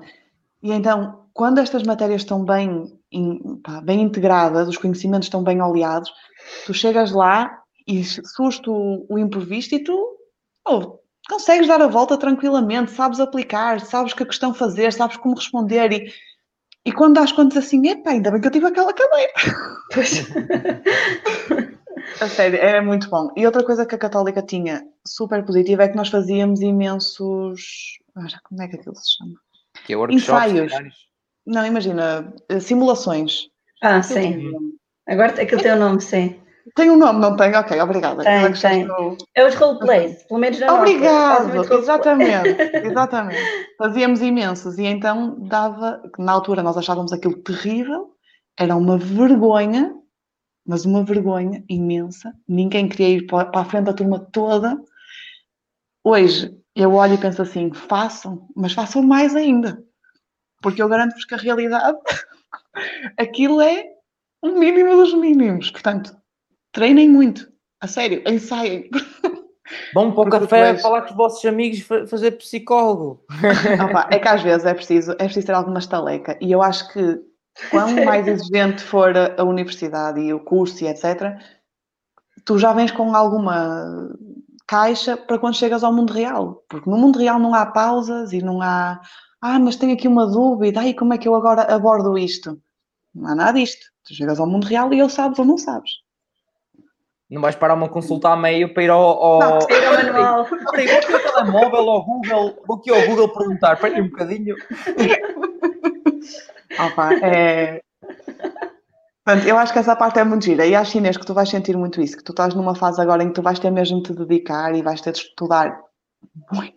[0.61, 5.61] E então, quando estas matérias estão bem, in, pá, bem integradas, os conhecimentos estão bem
[5.61, 6.11] oleados,
[6.65, 10.17] tu chegas lá e surge o, o imprevisto e tu
[10.67, 15.35] oh, consegues dar a volta tranquilamente, sabes aplicar, sabes que a questão fazer, sabes como
[15.35, 16.13] responder e,
[16.85, 19.31] e quando dás contas assim, epá, ainda bem que eu tive aquela cadeira.
[19.93, 20.27] Pois.
[22.19, 23.29] A sério, era muito bom.
[23.35, 27.99] E outra coisa que a Católica tinha super positiva é que nós fazíamos imensos.
[28.43, 29.33] Como é que aquilo se chama?
[29.85, 30.71] Que é Ensaios.
[31.45, 33.47] Não, imagina, simulações.
[33.81, 34.51] Ah, sim.
[35.07, 36.40] Agora aquilo tem o um nome, sim.
[36.75, 37.55] Tem um nome, não tem?
[37.55, 38.23] Ok, obrigada.
[38.23, 38.87] Tem, é tem.
[39.35, 42.49] É os roleplays, pelo menos na Obrigado, nossa, exatamente,
[42.85, 43.41] exatamente.
[43.77, 48.11] Fazíamos imensos e então dava, na altura nós achávamos aquilo terrível,
[48.57, 49.95] era uma vergonha
[50.65, 52.33] mas uma vergonha imensa.
[52.47, 54.81] Ninguém queria ir para a frente da turma toda.
[56.03, 59.83] Hoje eu olho e penso assim: façam, mas façam mais ainda,
[60.61, 61.97] porque eu garanto-vos que a realidade,
[63.17, 63.85] aquilo é
[64.41, 65.71] o mínimo dos mínimos.
[65.71, 66.15] Portanto,
[66.71, 68.89] treinem muito, a sério, ensaiem.
[69.93, 70.81] Vão para o café depois...
[70.81, 71.79] falar com os vossos amigos,
[72.09, 73.23] fazer psicólogo.
[73.85, 76.37] Opa, é que às vezes é preciso, é preciso ter alguma estaleca.
[76.41, 77.21] E eu acho que
[77.69, 81.37] Quanto mais exigente for a, universidade e o curso e etc.,
[82.45, 84.09] tu já vens com alguma
[84.67, 86.63] caixa para quando chegas ao mundo real.
[86.69, 89.01] Porque no mundo real não há pausas e não há
[89.41, 92.61] ah, mas tenho aqui uma dúvida, ai, como é que eu agora abordo isto?
[93.13, 93.87] Não há nada disto.
[94.05, 95.91] Tu chegas ao mundo real e ou sabes ou não sabes.
[97.31, 98.99] Não vais parar uma consulta a meio para ir ao.
[99.01, 99.39] ao...
[99.39, 100.45] Não, ir ao manual.
[100.45, 104.09] Peraí, vou aqui ao telemóvel, ao Google, vou aqui ao Google perguntar, espera aí um
[104.09, 104.55] bocadinho.
[106.77, 107.81] Opa, é...
[109.23, 110.65] Portanto, eu acho que essa parte é muito gira.
[110.65, 113.23] E acho, Inês, que tu vais sentir muito isso, que tu estás numa fase agora
[113.23, 115.79] em que tu vais ter mesmo de te dedicar e vais ter de estudar
[116.51, 116.75] muito.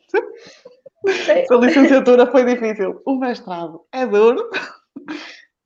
[1.50, 3.02] A licenciatura foi difícil.
[3.04, 4.48] O mestrado é duro.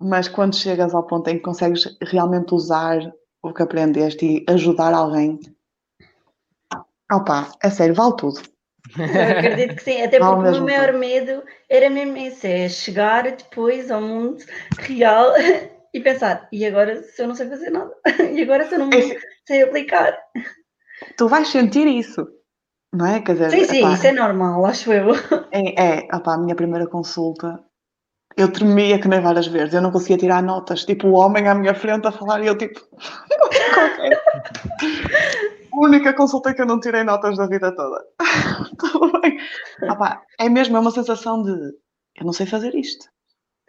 [0.01, 3.01] Mas quando chegas ao ponto em que consegues realmente usar
[3.42, 5.40] o que aprendeste e ajudar alguém,
[7.12, 8.40] opa, é sério, vale tudo.
[9.07, 10.98] Eu acredito que sim, até porque o meu maior tudo.
[10.98, 14.44] medo era mesmo isso, é chegar depois ao mundo
[14.79, 15.33] real
[15.94, 17.94] e pensar, e agora se eu não sei fazer nada?
[18.35, 20.18] E agora se eu não É sei aplicar?
[21.16, 22.22] tu vais sentir isso,
[22.92, 23.22] não é?
[23.22, 25.09] Quer dizer, Sim, sim, epá, isso é normal, acho eu.
[25.51, 27.48] É, é opá, a minha primeira consulta,
[28.38, 31.55] eu tremia que nem várias vezes, eu não conseguia tirar notas, tipo o homem à
[31.55, 32.81] minha frente a falar e eu tipo.
[35.70, 38.05] A única consulta que eu não tirei notas da vida toda.
[38.79, 39.38] Tudo bem.
[39.88, 41.53] Opá, é mesmo, é uma sensação de
[42.16, 43.07] eu não sei fazer isto.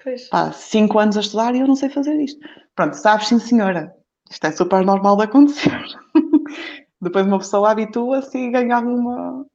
[0.04, 0.28] Pois.
[0.30, 2.40] Pá, cinco anos a estudar e eu não sei fazer isto.
[2.76, 3.94] Pronto, sabes sim senhora,
[4.30, 5.84] isto é super normal de acontecer.
[7.02, 9.46] Depois uma pessoa habitua-se e ganha alguma,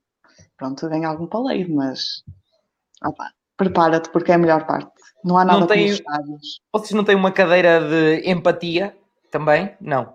[0.57, 2.23] pronto, ganha algum paleio, mas
[3.05, 4.94] opá, prepara-te porque é a melhor parte.
[5.25, 6.61] Não há Não nada tem- os estágios.
[6.73, 8.95] Vocês não têm uma cadeira de empatia
[9.31, 9.75] também?
[9.81, 10.15] Não.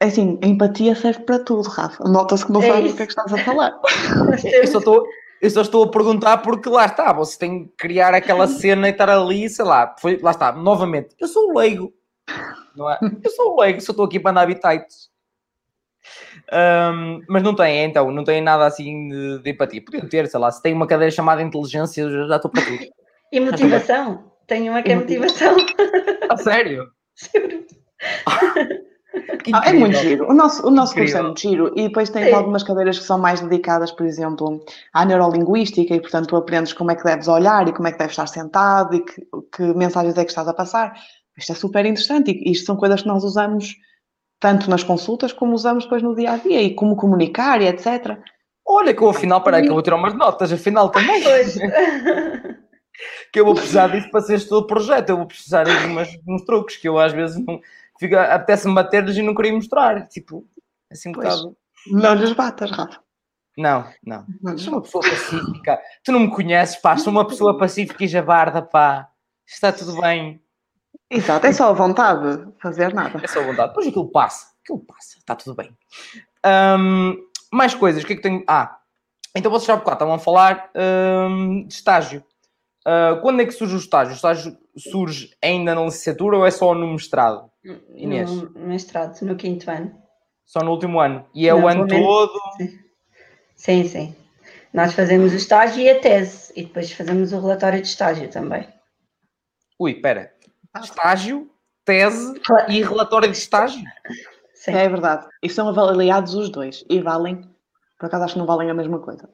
[0.00, 2.04] É Assim, a empatia serve para tudo, Rafa.
[2.04, 3.78] Nota-se que não É sabes o que é que estás a falar.
[4.44, 5.04] Eu só estou.
[5.42, 8.90] Eu só estou a perguntar porque lá está, você tem que criar aquela cena e
[8.90, 11.92] estar ali, sei lá, foi, lá está, novamente, eu sou o leigo,
[12.74, 12.98] não é?
[13.22, 15.10] Eu sou o leigo, só estou aqui para andar habitats.
[16.50, 19.84] Ahm, mas não tem, então, não tem nada assim de, de empatia.
[19.84, 22.64] Podiam ter, sei lá, se tem uma cadeira chamada inteligência, eu já- já estou para
[22.64, 22.78] tudo.
[23.30, 24.32] E motivação?
[24.46, 25.56] Tenho uma que é motivação.
[26.30, 26.88] A sério?
[27.14, 27.66] Juro.
[29.52, 30.28] Ah, é muito giro.
[30.28, 32.34] O nosso, o nosso curso é muito giro e depois tens Sim.
[32.34, 36.90] algumas cadeiras que são mais dedicadas, por exemplo, à neurolinguística e, portanto, tu aprendes como
[36.90, 40.18] é que deves olhar e como é que deves estar sentado e que, que mensagens
[40.18, 40.94] é que estás a passar.
[41.38, 43.76] Isto é super interessante e isto são coisas que nós usamos
[44.40, 48.18] tanto nas consultas como usamos depois no dia a dia e como comunicar e etc.
[48.66, 51.22] Olha que eu afinal, peraí, que eu vou tirar umas notas, afinal também.
[51.22, 51.56] Pois.
[53.32, 55.10] que eu vou precisar disso para ser este todo projeto.
[55.10, 57.60] Eu vou precisar de umas, uns truques que eu às vezes não
[58.32, 60.06] apetece-me bater-lhes e não queria mostrar.
[60.08, 60.46] Tipo,
[60.90, 61.28] assim um Pois.
[61.28, 61.56] bocado.
[61.88, 63.00] Não lhes batas, Rafa.
[63.56, 64.26] Não, não.
[64.42, 65.80] Não Sou uma pessoa pacífica.
[66.04, 66.96] Tu não me conheces, pá.
[66.96, 69.08] Sou uma pessoa pacífica e jabarda, pá.
[69.46, 70.42] Está tudo bem.
[71.08, 73.20] Exato, é só a vontade de fazer nada.
[73.22, 73.68] É só vontade.
[73.68, 74.48] Depois aquilo passa.
[74.62, 75.18] Aquilo passa.
[75.18, 75.70] Está tudo bem.
[76.44, 77.14] Ahm,
[77.52, 78.02] mais coisas.
[78.02, 78.44] O que é que tenho?
[78.46, 78.78] Ah,
[79.34, 82.24] então vocês já há bocado estavam a falar ahm, de estágio.
[82.88, 84.12] Ah, quando é que surge o estágio?
[84.12, 87.50] O estágio surge ainda na licenciatura ou é só no mestrado?
[87.96, 88.30] Inês.
[88.30, 89.92] No mestrado, no quinto ano.
[90.44, 91.26] Só no último ano.
[91.34, 92.40] E é Não, o ano menos- todo.
[93.56, 94.14] Sim, sim.
[94.72, 96.52] Nós fazemos o estágio e a tese.
[96.54, 98.68] E depois fazemos o relatório de estágio também.
[99.80, 100.32] Ui, espera.
[100.80, 101.50] Estágio,
[101.84, 103.82] tese e relatório de estágio?
[104.54, 104.72] Sim.
[104.72, 105.26] É verdade.
[105.42, 106.84] E são avaliados os dois.
[106.88, 107.42] E valem.
[107.98, 109.28] Por acaso acho que não valem a mesma coisa.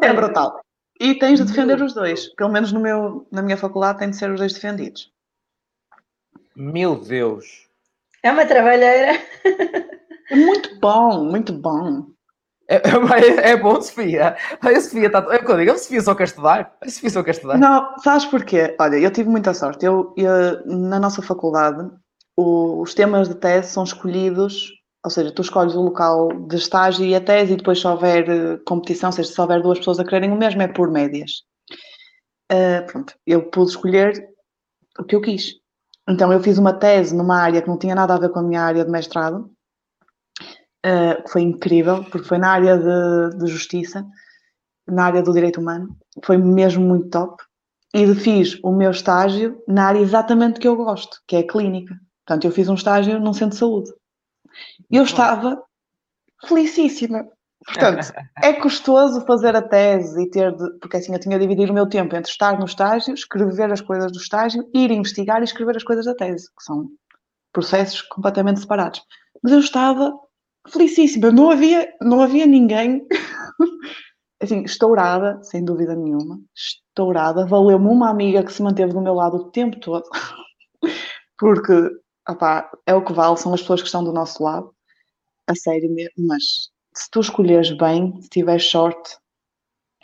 [0.02, 0.60] É brutal.
[1.00, 2.26] E tens de defender os dois.
[2.34, 5.10] Pelo menos no meu, na minha faculdade tem de ser os dois defendidos.
[6.56, 7.66] Meu Deus.
[8.22, 9.12] É uma trabalheira.
[10.30, 12.06] É muito bom, muito bom.
[12.68, 14.36] É, é, é bom, Sofia.
[14.60, 15.20] A Sofia está.
[15.30, 16.76] É o que eu digo, a Sofia só quer estudar.
[16.82, 17.56] A Sofia só quer estudar.
[17.56, 18.76] Não, sabes porquê?
[18.78, 19.86] Olha, eu tive muita sorte.
[19.86, 21.88] Eu, eu- na nossa faculdade,
[22.36, 24.70] o- os temas de tese são escolhidos,
[25.04, 28.28] ou seja, tu escolhes o local de estágio e a tese, e depois se houver
[28.28, 31.44] eh, competição, ou seja, se houver duas pessoas a quererem o mesmo, é por médias.
[32.50, 34.12] Ah, pronto, eu pude escolher
[34.98, 35.54] o que eu quis.
[36.08, 38.42] Então, eu fiz uma tese numa área que não tinha nada a ver com a
[38.42, 39.50] minha área de mestrado,
[40.84, 44.04] ah, que foi incrível, porque foi na área de, de justiça,
[44.86, 47.42] na área do direito humano, foi mesmo muito top.
[47.94, 51.94] E fiz o meu estágio na área exatamente que eu gosto, que é a clínica.
[52.26, 53.90] Portanto, eu fiz um estágio num centro de saúde.
[54.90, 55.62] E eu estava
[56.46, 57.26] felicíssima.
[57.64, 60.78] Portanto, é custoso fazer a tese e ter de.
[60.78, 63.80] Porque assim eu tinha de dividir o meu tempo entre estar no estágio, escrever as
[63.80, 66.88] coisas do estágio, ir investigar e escrever as coisas da tese, que são
[67.52, 69.02] processos completamente separados.
[69.42, 70.12] Mas eu estava
[70.68, 73.06] felicíssima, não havia, não havia ninguém.
[74.40, 77.44] Assim, estourada, sem dúvida nenhuma, estourada.
[77.44, 80.04] Valeu-me uma amiga que se manteve do meu lado o tempo todo,
[81.36, 81.90] porque
[82.28, 84.74] opá, é o que vale, são as pessoas que estão do nosso lado,
[85.46, 89.16] a sério mesmo, mas se tu escolheres bem, se tiveres sorte,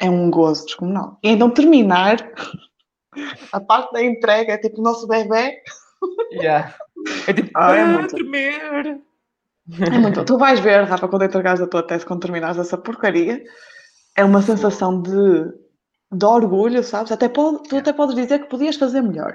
[0.00, 1.18] é um gozo descomunal.
[1.22, 2.16] E então terminar
[3.52, 5.62] a parte da entrega é tipo o nosso bebê.
[6.32, 6.74] Yeah.
[7.26, 8.14] É tipo, Ah, é ah, muito.
[8.14, 9.00] tremer.
[9.80, 10.24] É muito.
[10.24, 13.42] Tu vais ver, Rafa, quando entregares a tua tese, quando terminares essa porcaria,
[14.16, 15.10] é uma sensação de,
[16.12, 17.12] de orgulho, sabes?
[17.12, 19.34] Até pode, tu até podes dizer que podias fazer melhor.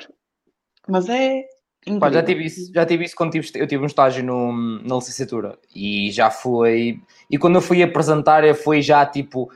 [0.87, 1.43] Mas é.
[1.81, 1.99] Incrível.
[1.99, 4.95] Pá, já tive isso, já tive isso quando tive, eu tive um estágio no, na
[4.95, 7.01] licenciatura e já foi.
[7.29, 9.49] E quando eu fui apresentar, eu fui já tipo.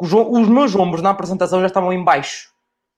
[0.00, 2.50] Os, os meus ombros na apresentação já estavam em baixo.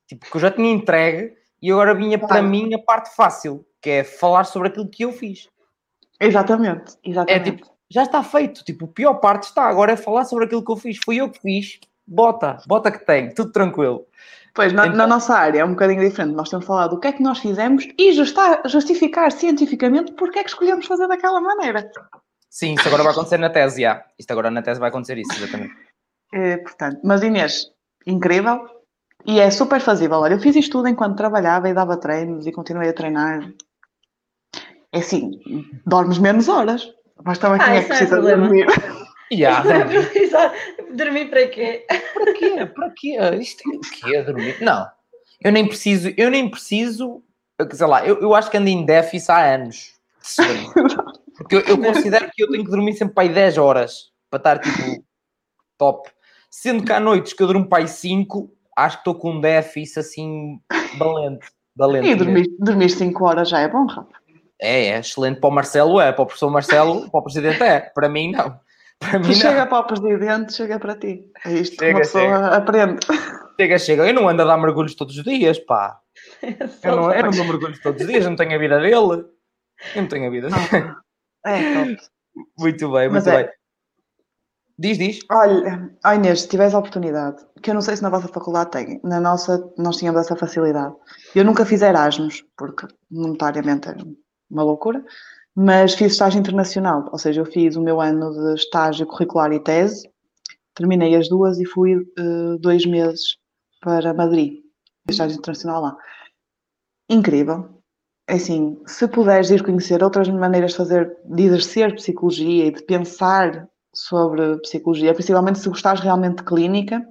[0.09, 2.49] Tipo, que eu já tinha entregue e agora vinha para Claro.
[2.49, 5.49] mim a parte fácil, que é falar sobre aquilo que eu fiz.
[6.21, 7.45] Exatamente, É exatamente.
[7.53, 8.65] tipo, já está feito.
[8.65, 10.99] Tipo, a pior parte está, agora é falar sobre aquilo que eu fiz.
[11.05, 11.79] Fui eu que fiz.
[12.07, 14.07] Bota, bota que tem, tudo tranquilo.
[14.59, 16.35] Pois, na, Então- na nossa área é um bocadinho diferente.
[16.35, 20.43] Nós temos falado do que é que nós fizemos e justa- justificar cientificamente porque é
[20.43, 21.89] que escolhemos fazer daquela maneira.
[22.51, 24.05] Sim, isso agora vai acontecer na tese, já.
[24.19, 25.73] Isto agora na tese vai acontecer isso, exatamente.
[26.35, 27.71] Eh, portanto, mas Inês,
[28.07, 28.69] incrível
[29.25, 30.19] e é super fazível.
[30.19, 33.49] Olha, eu fiz isto tudo enquanto trabalhava e dava treinos e continuei a treinar.
[34.93, 35.31] É assim,
[35.87, 36.93] dormes menos horas,
[37.25, 38.17] mas também Ah, quem é que não é precisa
[39.29, 39.85] problema.
[39.85, 40.51] dormir?
[40.97, 41.87] Dormir para quê?
[42.15, 42.67] para quê?
[42.67, 43.19] Para quê?
[43.41, 44.23] Isto é o quê?
[44.23, 44.57] Dormir?
[44.61, 44.87] Não.
[45.41, 47.23] Eu nem preciso, eu nem preciso,
[47.73, 49.93] sei lá, eu, eu acho que ando em déficit há anos.
[51.37, 54.39] Porque eu, eu considero que eu tenho que dormir sempre para aí 10 horas para
[54.39, 55.05] estar tipo
[55.79, 56.11] top.
[56.51, 59.41] Sendo que há noites que eu durmo para aí 5, acho que estou com um
[59.41, 60.61] déficit assim
[60.99, 61.47] valente.
[61.77, 64.19] valente E dormir, dormir 5 horas já é bom, Rafa.
[64.61, 67.81] É, é excelente para o Marcelo, é, para o professor Marcelo, para o presidente é,
[67.81, 68.59] para mim não.
[69.01, 71.25] Para mim chega para o presidente, chega para ti.
[71.45, 72.57] É isto que Chega, uma pessoa chega.
[72.57, 73.07] aprende.
[73.61, 74.07] Chega, chega.
[74.09, 75.99] Eu não ando a dar mergulhos todos os dias, pá.
[76.83, 79.25] Eu não, eu não dou mergulhos todos os dias, eu não tenho a vida dele.
[79.95, 80.95] Eu não tenho a vida dele.
[81.47, 81.97] É top.
[82.59, 83.45] Muito bem, Mas muito é.
[83.45, 83.53] bem.
[84.81, 85.19] Diz, diz.
[85.31, 89.01] Olha, Inês, se tiveres a oportunidade, que eu não sei se na vossa faculdade tem,
[89.05, 90.95] na nossa nós tínhamos essa facilidade.
[91.35, 93.99] Eu nunca fiz Erasmus, porque monetariamente era
[94.51, 95.05] uma loucura,
[95.61, 99.59] mas fiz estágio internacional, ou seja, eu fiz o meu ano de estágio curricular e
[99.59, 100.09] tese,
[100.73, 103.37] terminei as duas e fui eh, dois meses
[103.81, 104.61] para Madrid,
[105.09, 105.97] estágio internacional lá.
[107.11, 107.71] Incrível.
[108.29, 112.85] É assim, se puderes ir conhecer outras maneiras de fazer, de exercer psicologia e de
[112.85, 117.05] pensar sobre psicologia, principalmente se gostares realmente de clínica,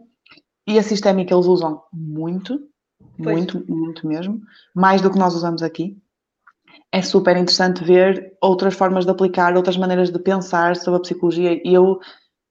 [0.66, 2.62] e a sistémica eles usam muito,
[3.22, 3.36] Pois.
[3.36, 4.40] muito, muito mesmo,
[4.74, 5.98] mais do que nós usamos aqui.
[6.92, 11.62] É super interessante ver outras formas de aplicar, outras maneiras de pensar sobre a psicologia.
[11.64, 12.00] E eu,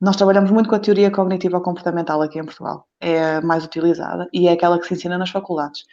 [0.00, 2.86] nós trabalhamos muito com a teoria cognitiva comportamental aqui em Portugal.
[3.00, 5.84] É mais utilizada e é aquela que se ensina nas faculdades.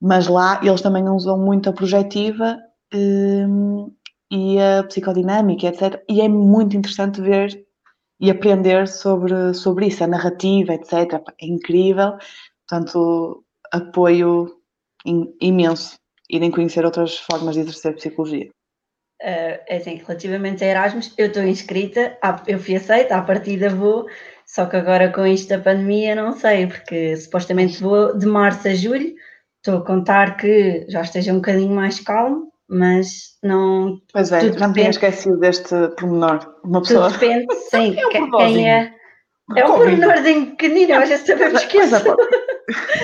[0.00, 2.58] Mas lá eles também usam muito a projetiva
[2.94, 3.92] hum,
[4.30, 6.04] e a psicodinâmica, etc.
[6.08, 7.66] E é muito interessante ver
[8.20, 11.34] e aprender sobre, sobre isso, a narrativa, etc.
[11.40, 12.14] É incrível.
[12.68, 14.48] Portanto, apoio
[15.04, 15.98] im- imenso
[16.30, 18.48] irem conhecer outras formas de exercer psicologia.
[19.22, 24.06] Uh, é assim, relativamente a Erasmus, eu estou inscrita, eu fui aceita, à partida vou,
[24.44, 28.74] só que agora com isto da pandemia não sei, porque supostamente vou de março a
[28.74, 29.14] julho,
[29.56, 34.58] estou a contar que já esteja um bocadinho mais calmo, mas não, Pois é, Tudo
[34.58, 36.54] já me tinha esquecido deste pormenor.
[36.64, 37.10] Uma tudo pessoa.
[37.10, 38.92] depende, sim, É um quem é,
[39.56, 41.86] é um pormenorzinho pequenino, mas já sabemos que é.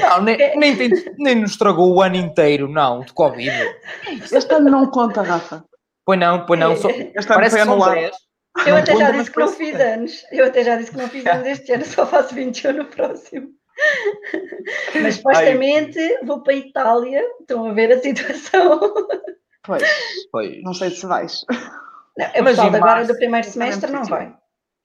[0.00, 3.52] Não, nem, nem, tem- nem nos estragou o ano inteiro, não, de Covid.
[4.32, 5.64] Este ano não conta, Rafa.
[6.04, 6.76] Pois não, pois não.
[6.76, 7.94] Só, Este ano parece foi anulado.
[7.94, 8.16] 10.
[8.66, 10.24] Eu até já disse que não fiz anos.
[10.32, 13.48] Eu até já disse que não fiz anos este ano, só faço 21 no próximo.
[15.00, 18.80] Mas supostamente vou para a Itália, estão a ver a situação.
[19.64, 19.82] Pois,
[20.32, 20.62] Pois.
[20.62, 21.44] não sei se vais.
[22.18, 24.34] Não, o pessoal de agora março, do primeiro semestre não vai.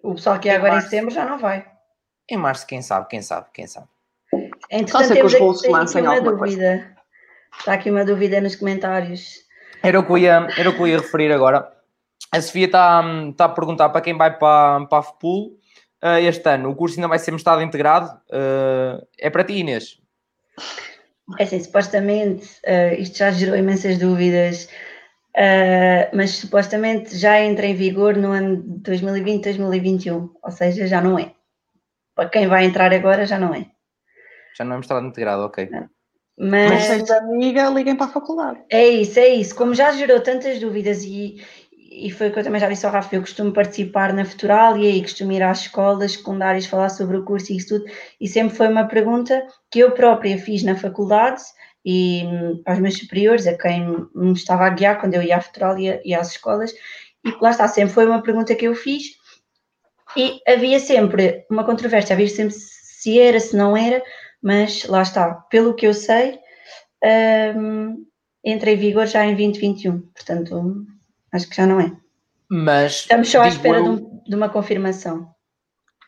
[0.04, 1.66] O pessoal que é agora em setembro já não vai.
[2.30, 3.88] Em março, quem sabe, quem sabe, quem sabe.
[4.70, 6.56] Entretanto, ser que os aqui lancem uma alguma coisa.
[6.56, 6.98] dúvida.
[7.58, 9.46] Está aqui uma dúvida nos comentários.
[9.82, 11.72] Era o que eu ia, era o que ia referir agora.
[12.32, 15.58] A Sofia está está a perguntar para quem vai para, para a FPUL
[16.02, 16.70] eh, este ano.
[16.70, 18.20] O curso ainda vai ser metade integrado.
[18.32, 20.00] Eh, é para ti, Inês.
[21.40, 24.70] É assim, supostamente, eh, isto já gerou imensas dúvidas,
[26.14, 31.34] mas supostamente já entra em vigor no ano de 2020-2021, ou seja, já não é.
[32.16, 33.68] Para quem vai entrar agora, já não é.
[34.58, 35.70] Já não é mestrado integrado, ok.
[36.40, 38.64] Mas Mas se amiga, liguem para a faculdade.
[38.70, 39.56] é isso, é isso.
[39.56, 42.92] Como já gerou tantas dúvidas e, e foi o que eu também já disse ao
[42.92, 47.26] Rafa, eu costumo participar na Futuralia e costumo ir às escolas secundárias falar sobre o
[47.26, 47.86] curso e isso tudo,
[48.22, 51.42] e sempre foi uma pergunta que eu própria fiz na faculdade
[51.84, 55.42] e hum, aos meus superiores, a quem me estava a guiar quando eu ia à
[55.42, 56.72] Futuralia e às escolas,
[57.26, 59.18] e lá está, sempre foi uma pergunta que eu fiz
[60.16, 64.04] e havia sempre uma controvérsia, havia sempre se era, se não era,
[64.42, 66.40] mas lá está, pelo que eu sei,
[67.56, 68.06] um,
[68.44, 70.86] entra em vigor já em 2021, portanto,
[71.32, 71.92] acho que já não é.
[72.50, 73.84] Mas estamos só à espera eu...
[73.84, 75.30] de, um, de, uma confirmação.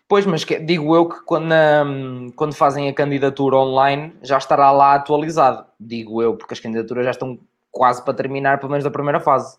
[0.08, 1.54] Pois, mas que, digo eu que quando,
[1.86, 7.06] um, quando fazem a candidatura online já estará lá atualizado, digo eu, porque as candidaturas
[7.06, 7.40] já estão
[7.72, 9.58] quase para terminar, pelo menos da primeira fase.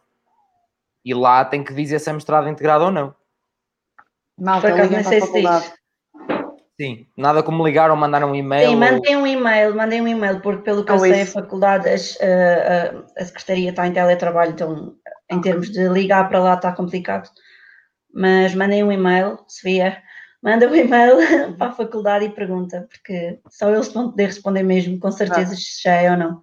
[1.04, 3.14] E lá tem que dizer se é mestrado integrado ou não.
[4.38, 5.72] Malta, liguem para a faculdade.
[6.80, 8.70] Sim, nada como ligar ou mandar um e-mail.
[8.70, 11.38] Sim, mandem um e-mail, mandem um e-mail, porque pelo que eu sei, isso.
[11.38, 14.94] a faculdade, as, a, a secretaria está em teletrabalho, então
[15.30, 17.28] em termos de ligar para lá está complicado.
[18.14, 19.98] Mas mandem um e-mail, Sofia,
[20.42, 21.18] manda um e-mail
[21.58, 25.82] para a faculdade e pergunta, porque só eles vão poder responder mesmo, com certeza, se
[25.82, 26.42] já é ou não.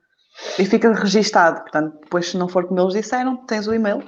[0.60, 4.04] E fica registado, portanto, depois se não for como eles disseram, tens o e-mail,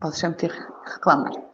[0.00, 0.58] podes sempre ter
[0.92, 1.51] reclamar.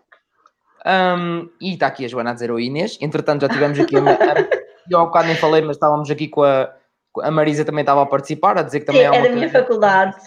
[0.86, 2.98] Um, e está aqui a Joana a dizer o Inês.
[3.00, 3.96] Entretanto, já tivemos aqui.
[3.96, 4.00] A,
[4.90, 6.72] eu há bocado nem falei, mas estávamos aqui com a.
[7.20, 9.18] A Marisa também estava a participar, a dizer que também Sim, há uma.
[9.18, 10.16] É da minha faculdade.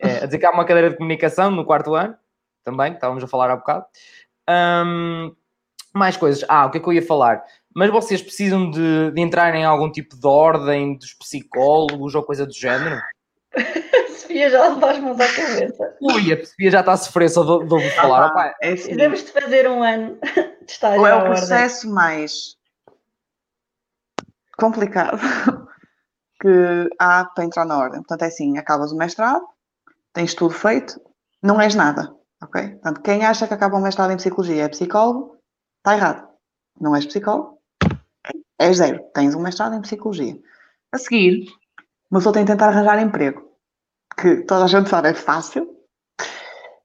[0.00, 2.16] É, a dizer que há uma cadeira de comunicação no quarto ano,
[2.64, 3.86] também, que estávamos a falar há bocado.
[4.48, 5.32] Um,
[5.94, 6.44] mais coisas.
[6.48, 7.44] Ah, o que é que eu ia falar?
[7.72, 12.44] Mas vocês precisam de, de entrar em algum tipo de ordem dos psicólogos ou coisa
[12.44, 13.00] do género?
[14.30, 15.96] Sofia já leva as mãos à cabeça.
[16.00, 18.32] Ui, a Sofia já está a sofrer só de, de ouvir falar.
[18.36, 18.96] Ah, é assim.
[18.96, 20.18] Temos de fazer um ano
[20.64, 21.00] de estágio.
[21.00, 21.94] Ou é o processo ordem.
[21.94, 22.56] mais
[24.56, 25.18] complicado
[26.40, 28.00] que há para entrar na ordem.
[28.00, 29.44] Portanto, é assim: acabas o mestrado,
[30.12, 31.00] tens tudo feito,
[31.42, 32.14] não és nada.
[32.42, 32.68] Ok?
[32.68, 35.38] Portanto, quem acha que acaba o mestrado em psicologia é psicólogo,
[35.78, 36.28] está errado.
[36.80, 37.58] Não és psicólogo,
[38.58, 39.02] és zero.
[39.12, 40.38] Tens um mestrado em psicologia.
[40.92, 41.46] A seguir,
[42.10, 43.49] uma pessoa tem que tentar arranjar emprego
[44.20, 45.66] que toda a gente sabe é fácil,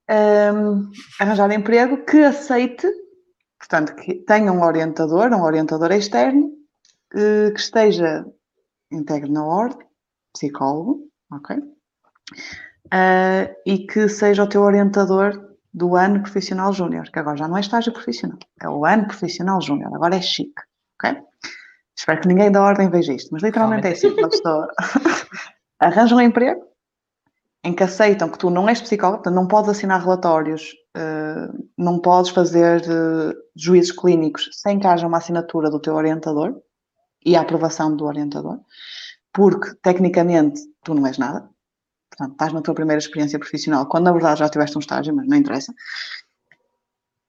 [0.10, 2.88] um, arranjar emprego que aceite,
[3.60, 6.52] portanto, que tenha um orientador, um orientador externo,
[7.12, 8.26] que esteja
[8.92, 9.86] integre na ordem,
[10.34, 11.58] psicólogo, ok?
[11.58, 17.58] Uh, e que seja o teu orientador do ano profissional júnior, que agora já não
[17.58, 20.62] é estágio profissional, é o ano profissional júnior, agora é chique,
[20.96, 21.20] ok?
[21.98, 24.68] Espero que ninguém da ordem veja isto, mas literalmente é assim, uma pessoa
[25.80, 26.62] arranja um emprego,
[27.66, 32.30] em que aceitam que tu não és psicólogo, não podes assinar relatórios, uh, não podes
[32.30, 36.56] fazer uh, juízos clínicos sem que haja uma assinatura do teu orientador
[37.26, 38.60] e a aprovação do orientador,
[39.34, 41.50] porque tecnicamente tu não és nada,
[42.08, 45.28] portanto, estás na tua primeira experiência profissional, quando na verdade já tiveste um estágio, mas
[45.28, 45.74] não interessa.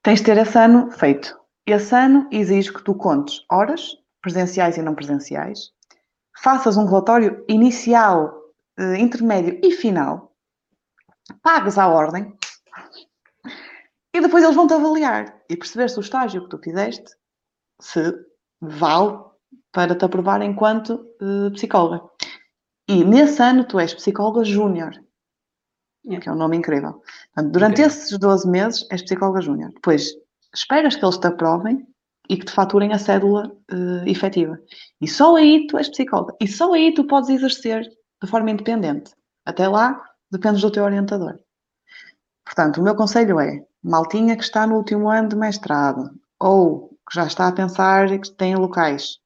[0.03, 1.35] Tens de ter esse ano feito.
[1.67, 5.71] Esse ano exige que tu contes horas, presenciais e não presenciais,
[6.43, 8.36] faças um relatório inicial
[8.79, 10.35] uh, intermédio e final,
[11.43, 12.37] pagas à ordem
[14.15, 17.15] e depois eles vão-te avaliar e perceber se o estágio que tu fizeste
[17.81, 18.15] se
[18.61, 19.19] vale
[19.73, 22.03] para te aprovar enquanto uh, psicóloga.
[22.89, 24.93] E nesse ano tu és psicóloga júnior,
[26.03, 27.03] que é um nome incrível.
[27.35, 27.85] Portanto, durante okay.
[27.85, 29.71] esses 12 meses és psicóloga júnior.
[29.75, 30.15] Depois
[30.55, 31.87] esperas que eles te aprovem
[32.29, 34.59] e que te faturem a cédula uh, efetiva.
[35.01, 36.35] E só aí tu és psicóloga.
[36.41, 37.87] E só aí tu podes exercer
[38.23, 39.13] de forma independente.
[39.45, 41.39] Até lá, dependes do teu orientador.
[42.45, 47.15] Portanto, o meu conselho é, maltinha que está no último ano de mestrado, ou que
[47.15, 49.19] já está a pensar que tem locais,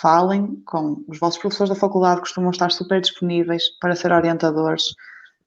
[0.00, 4.84] falem com os vossos professores da faculdade, costumam estar super disponíveis para ser orientadores.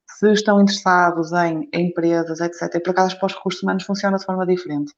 [0.09, 2.75] Se estão interessados em empresas, etc.
[2.75, 4.93] E por acaso, para os recursos humanos funciona de forma diferente.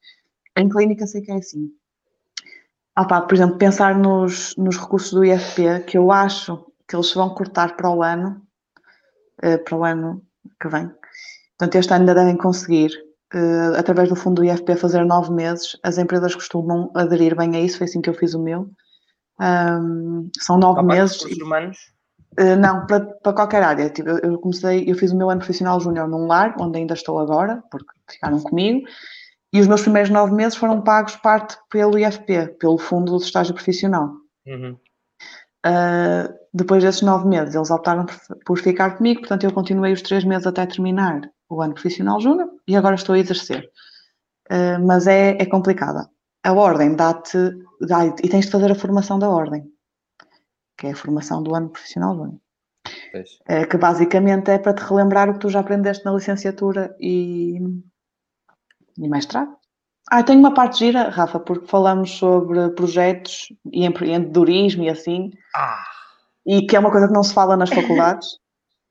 [0.55, 1.69] Em clínica sei que é assim.
[2.95, 7.13] Ah, pá, por exemplo, pensar nos, nos recursos do IFP, que eu acho que eles
[7.13, 8.41] vão cortar para o ano,
[9.43, 10.23] uh, para o ano
[10.59, 10.89] que vem.
[11.57, 12.91] Portanto, este ano ainda devem conseguir,
[13.33, 15.77] uh, através do fundo do IFP, fazer nove meses.
[15.83, 18.69] As empresas costumam aderir bem a isso, foi assim que eu fiz o meu.
[20.39, 21.23] São nove meses.
[21.23, 21.77] Para humanos?
[22.39, 23.89] Uh, não, para, para qualquer área.
[23.89, 27.19] Tipo, eu comecei, eu fiz o meu ano profissional júnior num lar, onde ainda estou
[27.19, 28.87] agora, porque ficaram comigo,
[29.51, 33.53] e os meus primeiros nove meses foram pagos parte pelo IFP, pelo Fundo do Estágio
[33.53, 34.13] Profissional.
[34.45, 34.77] Uhum.
[35.65, 38.05] Uh, depois desses nove meses, eles optaram
[38.45, 42.49] por, ficar comigo, portanto, eu continuei os três meses até terminar o ano profissional júnior
[42.67, 43.69] e agora estou a exercer.
[44.51, 46.09] Uh, mas é, é complicada.
[46.43, 47.37] A ordem dá-te,
[47.81, 49.63] dá, e tens de fazer a formação da ordem,
[50.77, 52.39] que é a formação do ano profissional júnior.
[53.49, 57.59] Uh, que basicamente é para te relembrar o que tu já aprendeste na licenciatura e,
[58.97, 59.59] e mestrado.
[60.11, 65.31] Ah, tenho uma parte gira, Rafa, porque falamos sobre projetos e empreendedorismo e assim.
[65.55, 65.83] Ah.
[66.45, 68.27] E que é uma coisa que não se fala nas faculdades.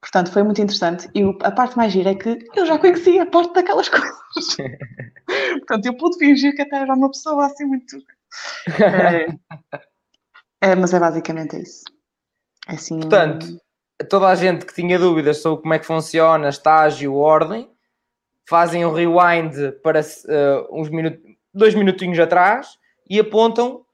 [0.01, 1.09] Portanto, foi muito interessante.
[1.14, 4.57] E a parte mais gira é que eu já conhecia a parte daquelas coisas.
[5.59, 7.96] Portanto, eu pude fingir que até era uma pessoa assim muito.
[8.78, 9.26] É,
[10.61, 11.84] É, mas é basicamente isso.
[12.68, 13.61] É assim, Portanto,
[14.09, 17.70] toda a gente que tinha dúvidas sobre como é que funciona, estágio, ordem,
[18.49, 21.20] fazem um rewind para uh, uns minutos,
[21.53, 22.78] dois minutinhos atrás
[23.09, 23.84] e apontam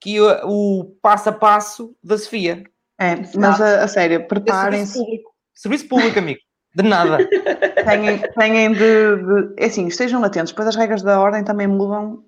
[0.00, 2.64] que o, o passo a passo da Sofia.
[3.00, 4.92] É, mas a, a sério, preparem-se.
[4.92, 5.30] Serviço público.
[5.54, 6.40] serviço público, amigo.
[6.74, 7.18] De nada.
[7.84, 9.54] Tenham, tenham de, de.
[9.56, 12.22] É assim, estejam atentos, pois as regras da ordem também mudam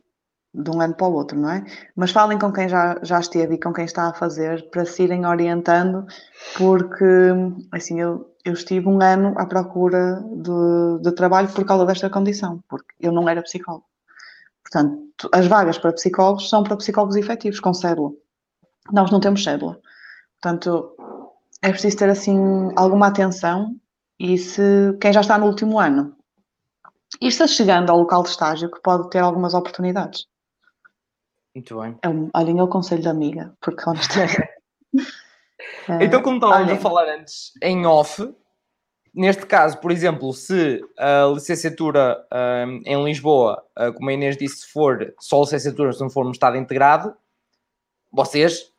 [0.54, 1.64] de um ano para o outro, não é?
[1.94, 5.02] Mas falem com quem já, já esteve e com quem está a fazer para se
[5.02, 6.06] irem orientando,
[6.56, 7.04] porque
[7.70, 12.62] assim eu, eu estive um ano à procura de, de trabalho por causa desta condição,
[12.68, 13.84] porque eu não era psicólogo.
[14.62, 18.10] Portanto, as vagas para psicólogos são para psicólogos efetivos, com cédula.
[18.90, 19.78] Nós não temos cédula.
[20.42, 20.96] Portanto,
[21.62, 22.36] é preciso ter assim
[22.74, 23.76] alguma atenção
[24.18, 26.16] e se quem já está no último ano
[27.20, 30.26] ir se chegando ao local de estágio que pode ter algumas oportunidades.
[31.54, 31.96] Muito bem.
[32.02, 34.48] É um, olhem, é o conselho da amiga, porque honestamente.
[35.88, 36.76] é, então, como estávamos olhem.
[36.76, 38.34] a falar antes, em off,
[39.14, 42.26] neste caso, por exemplo, se a licenciatura
[42.66, 46.32] um, em Lisboa, uh, como a Inês disse, for só licenciatura, se não for um
[46.32, 47.14] Estado integrado,
[48.10, 48.71] vocês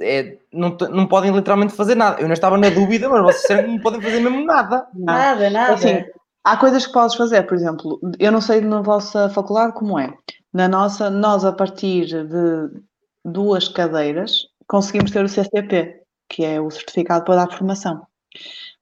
[0.00, 2.20] é, não, não podem literalmente fazer nada.
[2.20, 4.86] Eu não estava na dúvida, mas vocês não podem fazer mesmo nada.
[4.94, 5.74] Nada, nada.
[5.74, 6.04] Assim,
[6.42, 10.12] há coisas que podes fazer, por exemplo, eu não sei na vossa faculdade como é.
[10.52, 12.80] Na nossa, nós a partir de
[13.24, 18.02] duas cadeiras conseguimos ter o CCP, que é o certificado para dar formação.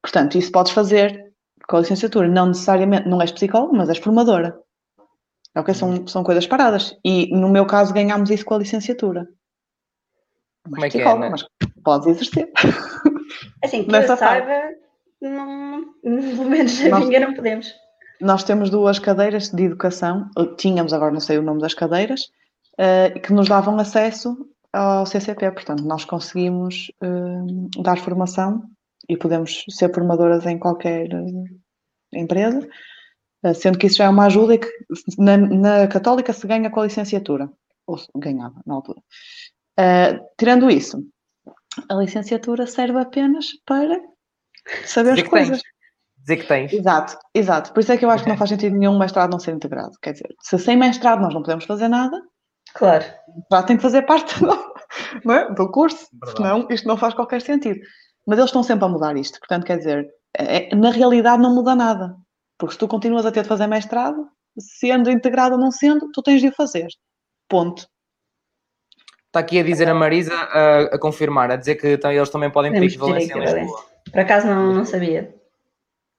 [0.01, 1.33] Portanto, isso podes fazer
[1.69, 2.29] com a licenciatura.
[2.29, 4.59] Não necessariamente, não és psicólogo, mas és formadora.
[5.55, 5.75] Ok?
[5.75, 6.97] São, são coisas paradas.
[7.05, 9.29] E no meu caso ganhámos isso com a licenciatura.
[10.71, 11.19] Como é que é?
[11.19, 11.31] Né?
[11.31, 11.47] Mas
[11.83, 12.51] podes exercer.
[13.63, 14.75] Assim, que Nessa eu saiba,
[15.21, 17.73] não, pelo menos na minha não podemos.
[18.21, 22.23] Nós temos duas cadeiras de educação, tínhamos agora não sei o nome das cadeiras,
[22.81, 24.37] uh, que nos davam acesso
[24.73, 28.63] ao CCP, portanto nós conseguimos uh, dar formação
[29.09, 31.45] e podemos ser formadoras em qualquer uh,
[32.15, 32.67] empresa,
[33.55, 34.69] sendo que isso já é uma ajuda e que
[35.19, 37.51] na, na Católica se ganha com a licenciatura,
[37.87, 39.01] ou ganhava na altura.
[40.37, 41.03] Tirando isso,
[41.89, 43.99] a licenciatura serve apenas para
[44.85, 45.61] saber as coisas.
[45.61, 45.77] Tens
[46.27, 46.73] dizer que tens.
[46.73, 47.73] Exato, exato.
[47.73, 49.93] Por isso é que eu acho que não faz sentido nenhum mestrado não ser integrado.
[50.03, 52.21] Quer dizer, se sem mestrado nós não podemos fazer nada,
[52.75, 53.05] claro.
[53.51, 55.55] Já tem que fazer parte do, é?
[55.55, 56.37] do curso, Verdade.
[56.37, 57.79] senão isto não faz qualquer sentido.
[58.27, 61.77] Mas eles estão sempre a mudar isto, portanto, quer dizer, é, na realidade não muda
[61.77, 62.17] nada.
[62.59, 64.27] Porque se tu continuas a ter de fazer mestrado,
[64.59, 66.89] sendo integrado ou não sendo, tu tens de o fazer.
[67.49, 67.87] Ponto.
[69.27, 72.73] Está aqui a dizer a Marisa a, a confirmar, a dizer que eles também podem
[72.73, 73.85] pedir equivalência em Lisboa.
[74.11, 75.35] Por acaso não, não sabia.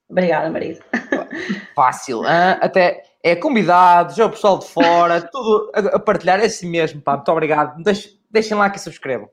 [0.09, 0.79] Obrigada, marido.
[1.75, 2.57] Fácil, hein?
[2.61, 7.01] até é convidados, é o pessoal de fora, tudo a, a, partilhar, é assim mesmo,
[7.01, 7.81] pá, muito obrigado.
[7.83, 9.29] Deixem, deixem lá que subscrevam.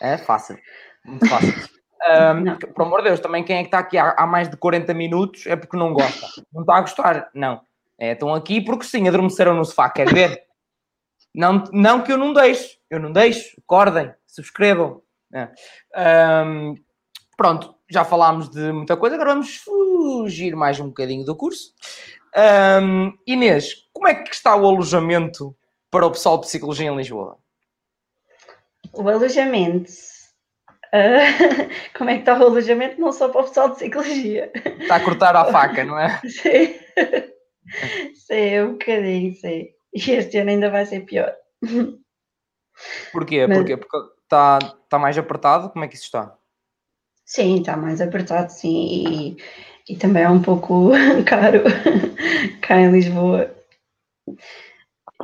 [0.00, 0.58] É fácil,
[1.04, 1.54] muito fácil.
[2.02, 4.56] Um, por amor de Deus, também quem é que está aqui há, há, mais de
[4.56, 6.26] 40 minutos é porque não gosta.
[6.52, 7.60] Não está a gostar, não.
[7.96, 10.42] É, estão aqui porque sim, adormeceram no sofá, quer ver?
[11.34, 15.02] Não, não que eu não deixo, eu não deixo, acordem, subscrevam.
[15.34, 15.48] É.
[16.44, 16.74] Um,
[17.36, 21.72] pronto, já falámos de muita coisa, agora vamos fugir mais um bocadinho do curso.
[22.82, 25.56] Um, Inês, como é que está o alojamento
[25.90, 27.38] para o pessoal de Psicologia em Lisboa?
[28.92, 29.90] O alojamento.
[30.94, 33.00] Uh, como é que está o alojamento?
[33.00, 34.52] Não só para o pessoal de Psicologia.
[34.80, 36.20] Está a cortar a faca, não é?
[36.28, 36.74] Sim.
[38.14, 39.68] Sim, um bocadinho, sim.
[39.94, 41.34] E este ano ainda vai ser pior.
[43.12, 43.46] Porquê?
[43.46, 43.58] Mas...
[43.58, 43.76] Porquê?
[43.76, 45.70] Porque está, está mais apertado?
[45.70, 46.36] Como é que isso está?
[47.26, 49.36] Sim, está mais apertado, sim,
[49.88, 50.90] e, e também é um pouco
[51.26, 51.62] caro
[52.60, 53.54] cá em Lisboa.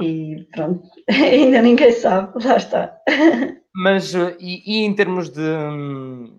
[0.01, 3.01] E pronto, ainda ninguém sabe, lá está.
[3.75, 6.38] Mas eh, e, e em termos de, de,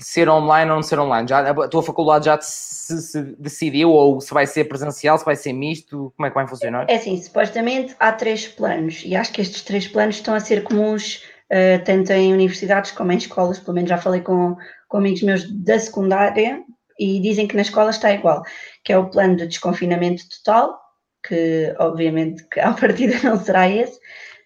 [0.00, 1.28] ser online ou não ser online?
[1.28, 5.36] Já, a tua faculdade já se, se, decidiu ou se vai ser presencial, se vai
[5.36, 6.12] ser misto?
[6.16, 6.86] Como é que vai funcionar?
[6.88, 10.62] É assim, supostamente há três planos e acho que estes três planos estão a ser
[10.62, 14.56] comuns uh, tanto em universidades como em escolas, pelo menos já falei com,
[14.88, 16.62] com amigos meus da secundária
[16.98, 18.42] e dizem que na escola está igual,
[18.84, 20.78] que é o plano de desconfinamento total,
[21.26, 23.98] que obviamente que à partida não será esse,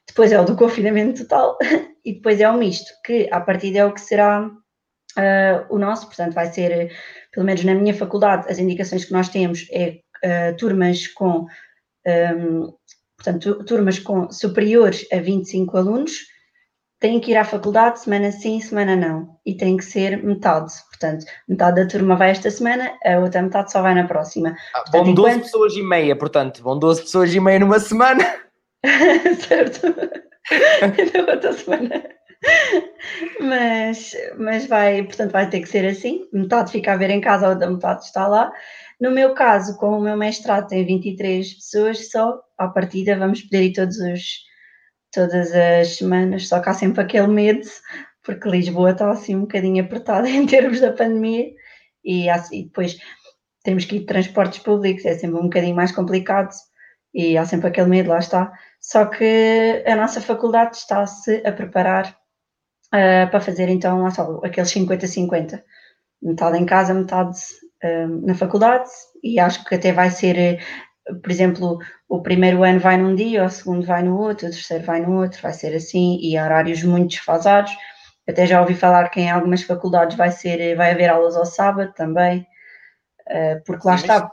[0.07, 1.57] depois é o do confinamento total
[2.05, 4.50] e depois é o misto, que à partida é o que será
[5.18, 6.92] uh, o nosso, portanto vai ser,
[7.32, 11.46] pelo menos na minha faculdade, as indicações que nós temos é uh, turmas com
[12.06, 12.72] um,
[13.16, 16.12] portanto, turmas com superiores a 25 alunos,
[17.00, 19.36] têm que ir à faculdade semana sim, semana não.
[19.44, 20.72] E tem que ser metade.
[20.90, 24.56] Portanto, metade da turma vai esta semana, a outra metade só vai na próxima.
[24.74, 25.42] Ah, portanto, vão 12 enquanto...
[25.44, 28.24] pessoas e meia, portanto, vão 12 pessoas e meia numa semana.
[29.48, 29.86] certo.
[31.26, 32.13] na outra semana.
[33.40, 36.28] mas, mas vai, portanto, vai ter que ser assim.
[36.32, 38.53] Metade fica a ver em casa, a outra metade está lá.
[39.01, 43.64] No meu caso, como o meu mestrado tem 23 pessoas só, à partida vamos poder
[43.64, 44.22] ir todos os,
[45.12, 47.66] todas as semanas, só que há sempre aquele medo,
[48.22, 51.51] porque Lisboa está assim um bocadinho apertada em termos da pandemia
[52.05, 52.97] e, e depois
[53.62, 56.51] temos que ir de transportes públicos, é sempre um bocadinho mais complicado
[57.12, 58.53] e há sempre aquele medo, lá está.
[58.80, 62.14] Só que a nossa faculdade está-se a preparar
[62.95, 65.62] uh, para fazer então lá só aqueles 50-50.
[66.22, 67.38] Metade em casa, metade
[67.82, 68.88] uh, na faculdade,
[69.22, 70.64] e acho que até vai ser,
[71.22, 71.78] por exemplo,
[72.09, 75.20] o primeiro ano vai num dia, o segundo vai no outro, o terceiro vai no
[75.20, 77.72] outro, vai ser assim, e horários muito desfasados.
[78.26, 81.92] Até já ouvi falar que em algumas faculdades vai ser, vai haver aulas ao sábado
[81.95, 82.47] também,
[83.66, 84.30] porque lá Sim, está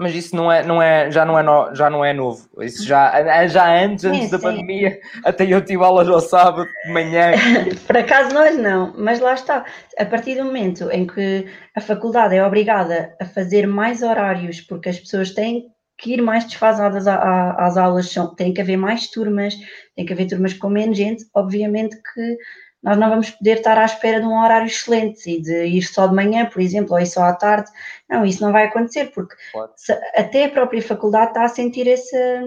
[0.00, 2.48] mas isso não é, não é, já, não é no, já não é novo.
[2.62, 4.42] Isso já, já antes, antes sim, da sim.
[4.42, 7.32] pandemia, até eu tive aulas ao sábado de manhã.
[7.86, 9.62] Por acaso nós não, mas lá está.
[9.98, 11.46] A partir do momento em que
[11.76, 15.66] a faculdade é obrigada a fazer mais horários, porque as pessoas têm
[15.98, 19.54] que ir mais desfasadas às aulas, tem que haver mais turmas,
[19.94, 22.36] tem que haver turmas com menos gente, obviamente que
[22.82, 26.06] nós não vamos poder estar à espera de um horário excelente e de ir só
[26.06, 27.70] de manhã, por exemplo, ou ir só à tarde.
[28.08, 29.70] Não, isso não vai acontecer, porque claro.
[30.16, 32.42] até a própria faculdade está a sentir essa,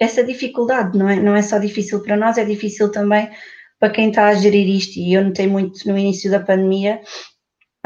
[0.00, 3.30] essa dificuldade, não é, não é só difícil para nós, é difícil também
[3.78, 4.98] para quem está a gerir isto.
[4.98, 7.00] E eu notei muito no início da pandemia,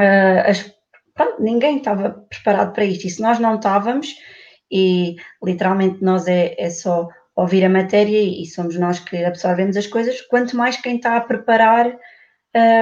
[0.00, 0.74] uh, as,
[1.14, 3.06] pronto, ninguém estava preparado para isto.
[3.06, 4.14] E se nós não estávamos,
[4.70, 9.86] e literalmente nós é, é só ouvir a matéria e somos nós que absorvemos as
[9.86, 11.96] coisas, quanto mais quem está a preparar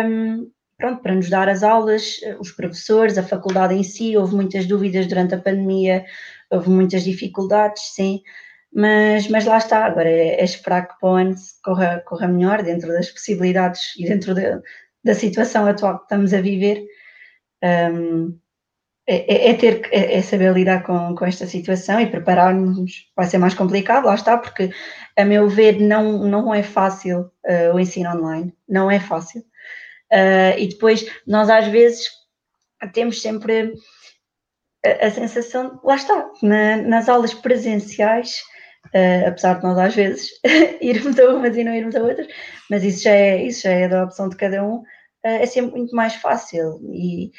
[0.04, 4.66] um, pronto, para nos dar as aulas, os professores, a faculdade em si, houve muitas
[4.66, 6.04] dúvidas durante a pandemia,
[6.50, 8.22] houve muitas dificuldades, sim,
[8.72, 12.62] mas, mas lá está, agora é, é esperar que para o ano corra, corra melhor
[12.62, 14.60] dentro das possibilidades e dentro de,
[15.04, 16.84] da situação atual que estamos a viver.
[17.62, 18.38] Um,
[19.12, 23.10] é, é, é, ter, é, é, saber lidar com, com esta situação e preparar-nos.
[23.16, 24.70] Vai ser mais complicado, lá está, porque,
[25.16, 29.40] a meu ver, não, não é fácil uh, o ensino online, não é fácil.
[30.12, 32.08] Uh, e depois, nós às vezes
[32.92, 33.74] temos sempre
[34.86, 38.36] a, a sensação, lá está, na, nas aulas presenciais,
[38.94, 40.30] uh, apesar de nós às vezes
[40.80, 42.28] irmos a umas e não irmos a outras,
[42.70, 44.84] mas isso já é, isso já é da opção de cada um,
[45.22, 47.30] é sempre muito mais fácil e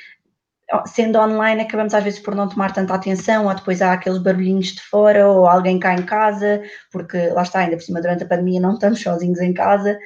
[0.85, 4.67] sendo online, acabamos às vezes por não tomar tanta atenção, ou depois há aqueles barulhinhos
[4.67, 6.61] de fora, ou alguém cá em casa,
[6.91, 9.97] porque lá está, ainda por cima, durante a pandemia não estamos sozinhos em casa,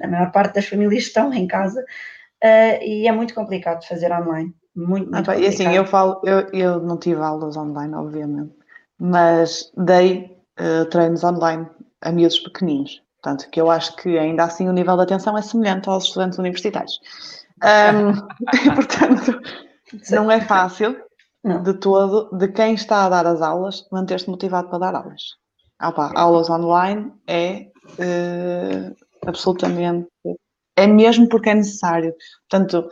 [0.00, 4.54] a maior parte das famílias estão em casa, uh, e é muito complicado fazer online.
[4.74, 8.54] Muito, muito ah, e assim, eu falo, eu, eu não tive aulas online, obviamente,
[8.98, 11.66] mas dei uh, treinos online
[12.00, 13.02] a miúdos pequeninos.
[13.22, 16.38] Portanto, que eu acho que ainda assim o nível de atenção é semelhante aos estudantes
[16.38, 17.00] universitários.
[17.62, 18.16] Um,
[18.74, 19.40] portanto,
[20.10, 20.96] não é fácil
[21.42, 21.62] não.
[21.62, 25.22] de todo, de quem está a dar as aulas, manter-se motivado para dar aulas.
[25.78, 30.08] Ah, pá, aulas online é uh, absolutamente.
[30.76, 32.14] É mesmo porque é necessário.
[32.48, 32.88] Portanto,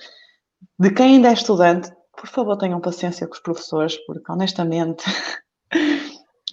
[0.78, 5.04] de quem ainda é estudante, por favor tenham paciência com os professores, porque honestamente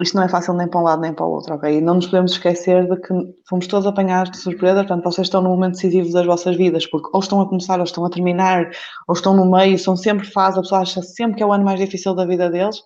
[0.02, 1.78] isto não é fácil nem para um lado nem para o outro, ok?
[1.78, 3.14] E não nos podemos esquecer de que
[3.50, 7.10] fomos todos apanhados de surpresa, portanto, vocês estão no momento decisivo das vossas vidas, porque
[7.14, 8.70] ou estão a começar, ou estão a terminar,
[9.08, 11.66] ou estão no meio, são sempre fases, a pessoa acha sempre que é o ano
[11.66, 12.82] mais difícil da vida deles.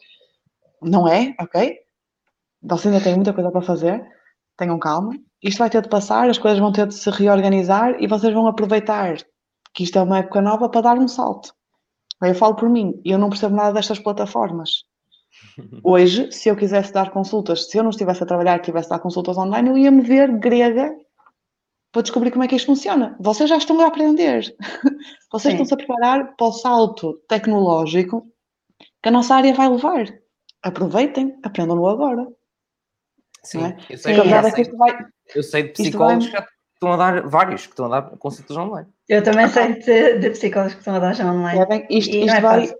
[0.82, 1.76] Não é, ok?
[2.64, 4.06] Vocês ainda têm muita coisa para fazer,
[4.58, 5.14] tenham calma.
[5.44, 8.48] Isto vai ter de passar, as coisas vão ter de se reorganizar e vocês vão
[8.48, 9.18] aproveitar
[9.74, 11.54] que isto é uma época nova para dar um salto.
[12.22, 14.91] Eu falo por mim, eu não percebo nada destas plataformas
[15.84, 18.98] Hoje, se eu quisesse dar consultas, se eu não estivesse a trabalhar e tivesse a
[18.98, 20.96] dar consultas online, eu ia me ver grega
[21.92, 23.16] para descobrir como é que isto funciona.
[23.20, 24.44] Vocês já estão a aprender.
[25.32, 28.28] Vocês estão-se a preparar para o salto tecnológico
[29.02, 30.06] que a nossa área vai levar.
[30.62, 32.28] Aproveitem, aprendam-no agora.
[33.44, 33.78] Sim, é?
[33.90, 34.30] eu, sei, eu,
[34.78, 35.06] vai,
[35.36, 36.42] eu sei de psicólogos vai...
[36.42, 38.88] que estão a dar vários que estão a dar consultas online.
[39.10, 41.60] Eu também sei de, de psicólogos que estão a dar já online.
[41.60, 42.72] É bem, isto, isto é vai,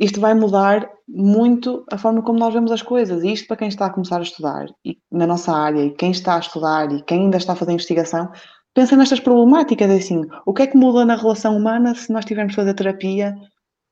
[0.00, 3.22] isto vai mudar muito a forma como nós vemos as coisas.
[3.22, 6.10] E isto para quem está a começar a estudar e, na nossa área, e quem
[6.10, 8.32] está a estudar e quem ainda está a fazer investigação,
[8.72, 12.54] pensa nestas problemáticas, assim, o que é que muda na relação humana se nós tivermos
[12.54, 13.36] fazer terapia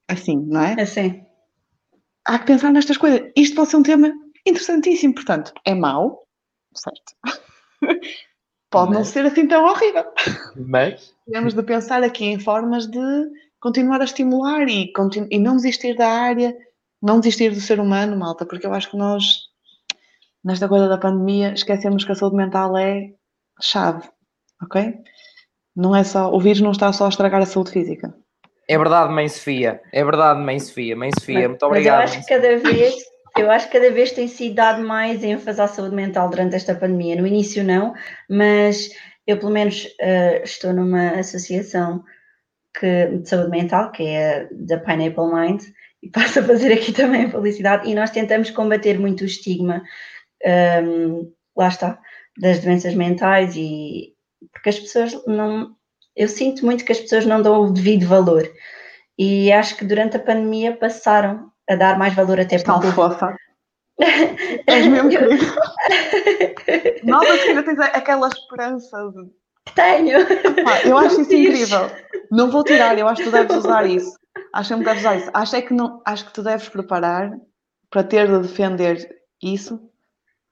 [0.09, 0.81] assim, não é?
[0.81, 1.23] Assim.
[2.25, 3.31] Há que pensar nestas coisas.
[3.37, 4.11] Isto pode ser um tema
[4.47, 6.27] interessantíssimo, portanto, é mau,
[6.75, 7.15] certo?
[8.71, 8.99] pode Mas...
[8.99, 10.05] não ser assim tão horrível.
[10.57, 11.15] Mas...
[11.31, 13.29] Temos de pensar aqui em formas de
[13.61, 14.93] continuar a estimular e,
[15.31, 16.55] e não desistir da área,
[17.03, 19.25] não desistir do ser humano, malta, porque eu acho que nós,
[20.45, 23.11] nesta coisa da pandemia, esquecemos que a saúde mental é
[23.61, 24.09] chave,
[24.63, 24.95] ok?
[25.75, 28.15] Não é só, o vírus não está só a estragar a saúde física.
[28.69, 29.81] É verdade, mãe Sofia.
[29.93, 30.95] É verdade, mãe Sofia.
[30.95, 32.01] Mãe Sofia, muito obrigado.
[32.01, 32.95] Mas eu acho que cada vez,
[33.39, 36.75] eu acho que cada vez tem sido dado mais ênfase à saúde mental durante esta
[36.75, 37.17] pandemia.
[37.17, 37.95] No início não,
[38.29, 38.91] mas
[39.27, 42.05] eu pelo menos uh, estou numa associação
[42.79, 45.63] que, de saúde mental, que é da Pineapple Mind,
[46.03, 49.83] e passo a fazer aqui também a publicidade, e nós tentamos combater muito o estigma,
[50.85, 51.99] um, lá está,
[52.39, 54.15] das doenças mentais e
[54.53, 55.77] porque as pessoas não.
[56.15, 58.49] Eu sinto muito que as pessoas não dão o devido valor.
[59.17, 62.91] E acho que durante a pandemia passaram a dar mais valor até porque...
[62.93, 63.37] fofa.
[64.67, 65.45] És mesmo querido.
[67.05, 69.31] Nova que tens aquela esperança de...
[69.75, 70.19] Tenho.
[70.85, 71.91] eu acho isso incrível.
[72.31, 74.19] Não vou tirar, eu acho que tu deves usar isso.
[74.53, 75.31] Acho que deves usar isso.
[75.33, 77.31] Acho, é que não, acho que tu deves preparar
[77.91, 79.81] para ter de defender isso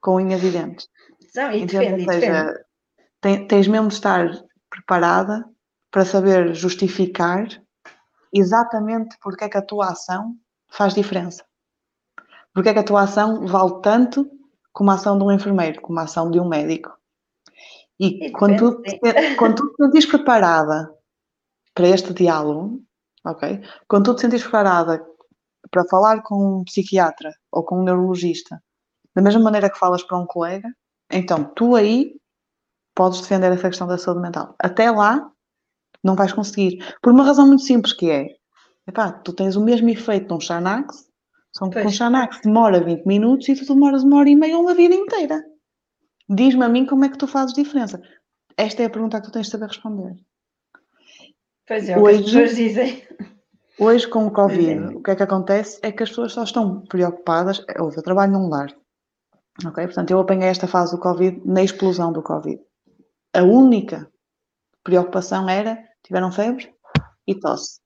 [0.01, 0.89] com unhas e dentes.
[1.35, 2.67] Não, e defende, seja, defende
[3.21, 4.31] tens mesmo de estar
[4.71, 5.45] preparada
[5.91, 7.47] para saber justificar
[8.33, 10.37] exatamente porque é que a tua ação
[10.69, 11.45] faz diferença.
[12.53, 14.31] Porque é que a tua ação vale tanto
[14.73, 16.97] como a ação de um enfermeiro, como a ação de um médico.
[17.99, 18.83] E, quando, tu,
[19.39, 20.91] quando tu te sentires preparada
[21.75, 22.83] para este diálogo,
[23.25, 23.63] ok?
[23.89, 25.05] Quando tu te sentires preparada
[25.71, 28.63] para falar com um psiquiatra ou com um neurologista,
[29.15, 30.69] da mesma maneira que falas para um colega,
[31.11, 32.21] então tu aí
[32.95, 34.55] podes defender essa questão da saúde mental.
[34.59, 35.31] Até lá,
[36.05, 36.85] não vais conseguir.
[37.03, 38.29] Por uma razão muito simples que é,
[38.87, 41.07] epá, tu tens o mesmo efeito de um Xanax,
[41.55, 44.75] só que um Xanax demora 20 minutos e tu demoras uma hora e meia uma
[44.75, 45.43] vida inteira.
[46.29, 48.01] Diz-me a mim como é que tu fazes diferença.
[48.57, 50.17] Esta é a pergunta que tu tens de saber responder.
[51.67, 53.03] Pois é, hoje, as pessoas dizem.
[53.79, 56.81] Hoje, com o Covid, o que é que acontece é que as pessoas só estão
[56.87, 57.63] preocupadas.
[57.79, 58.75] Houve, eu trabalho num lar.
[59.67, 59.85] Ok?
[59.85, 62.61] Portanto, eu apanhei esta fase do Covid na explosão do Covid
[63.37, 64.11] a única
[64.83, 66.75] preocupação era tiveram febre
[67.27, 67.81] e tosse.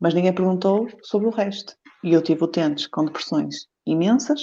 [0.00, 1.76] Mas ninguém perguntou sobre o resto.
[2.02, 4.40] E eu tive utentes com depressões imensas,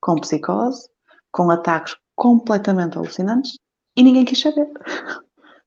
[0.00, 0.88] com psicose,
[1.30, 3.58] com ataques completamente alucinantes
[3.96, 4.66] e ninguém quis saber.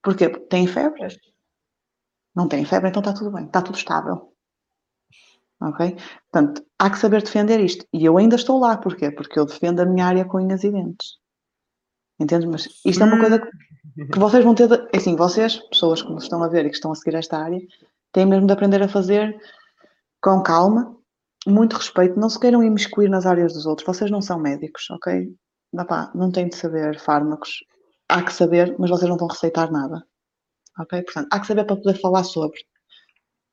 [0.04, 0.28] Porquê?
[0.28, 1.08] Porque têm febre?
[2.36, 4.34] Não têm febre, então está tudo bem, está tudo estável.
[5.62, 5.97] Ok?
[6.32, 7.86] Portanto, há que saber defender isto.
[7.93, 9.12] E eu ainda estou lá, porquê?
[9.12, 11.18] Porque eu defendo a minha área com unhas e dentes.
[12.20, 12.50] Entendes?
[12.50, 14.68] Mas isto é uma coisa que vocês vão ter.
[14.68, 17.16] De, é assim, vocês, pessoas que nos estão a ver e que estão a seguir
[17.16, 17.60] esta área,
[18.12, 19.38] têm mesmo de aprender a fazer
[20.22, 20.95] com calma,
[21.45, 22.20] muito respeito.
[22.20, 23.86] Não se queiram imiscuir nas áreas dos outros.
[23.86, 25.34] Vocês não são médicos, ok?
[25.72, 27.64] Não, pá, não têm de saber fármacos.
[28.08, 30.04] Há que saber, mas vocês não vão receitar nada.
[30.80, 31.02] Ok?
[31.04, 32.60] Portanto, há que saber para poder falar sobre.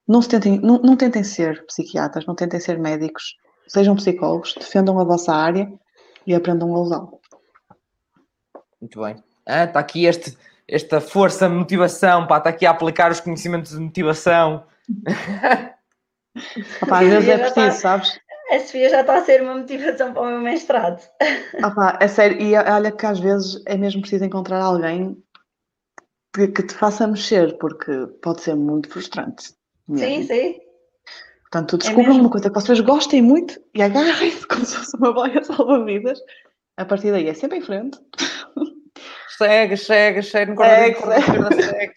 [0.09, 3.35] Não, se tentem, não, não tentem ser psiquiatras, não tentem ser médicos.
[3.67, 5.71] Sejam psicólogos, defendam a vossa área
[6.27, 7.21] e aprendam a usá-lo.
[8.81, 9.23] Muito bem.
[9.45, 10.39] Ah, está aqui este,
[10.69, 14.65] esta força, motivação, pá, está aqui a aplicar os conhecimentos de motivação.
[16.83, 18.21] Opa, às vezes é preciso, está, sabes?
[18.51, 21.03] A Sofia já está a ser uma motivação para o meu mestrado.
[21.65, 25.17] Opa, é sério, e olha que às vezes é mesmo preciso encontrar alguém
[26.35, 29.55] que, que te faça mexer, porque pode ser muito frustrante.
[29.89, 30.07] Mesmo.
[30.07, 30.61] Sim, sim.
[31.43, 35.13] Portanto, descubram é uma coisa que vocês gostem muito e agarrem-se como se fosse uma
[35.13, 36.21] boia salva-vidas.
[36.77, 37.99] A partir daí é sempre em frente
[39.37, 41.63] segue, segue, segue, no segue, segue.
[41.63, 41.95] segue,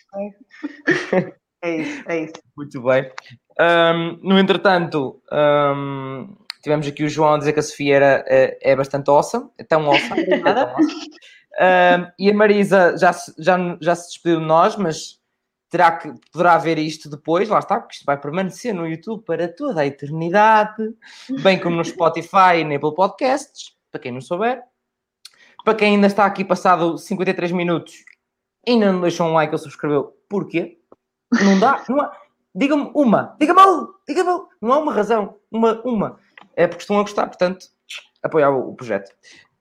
[1.09, 1.33] segue.
[1.61, 2.33] É isso, é isso.
[2.55, 3.11] Muito bem.
[3.59, 6.33] Um, no entretanto, um,
[6.63, 9.63] tivemos aqui o João a dizer que a Sofia era, é, é bastante awesome, é
[9.63, 10.21] tão awesome.
[11.59, 15.19] é um, e a Marisa já, já, já se despediu de nós, mas
[15.69, 19.47] terá que, poderá ver isto depois, lá está, porque isto vai permanecer no YouTube para
[19.47, 20.95] toda a eternidade,
[21.43, 24.63] bem como no Spotify e na Apple Podcasts, para quem não souber.
[25.63, 28.05] Para quem ainda está aqui passado 53 minutos,
[28.67, 30.79] ainda não deixou um like ou subscreveu, porquê?
[31.43, 32.18] Não dá, não há.
[32.55, 36.19] Diga-me uma, diga-me diga-me não há uma razão, uma, uma.
[36.55, 37.67] É porque estão a gostar, portanto,
[38.23, 39.11] apoiar o, o projeto.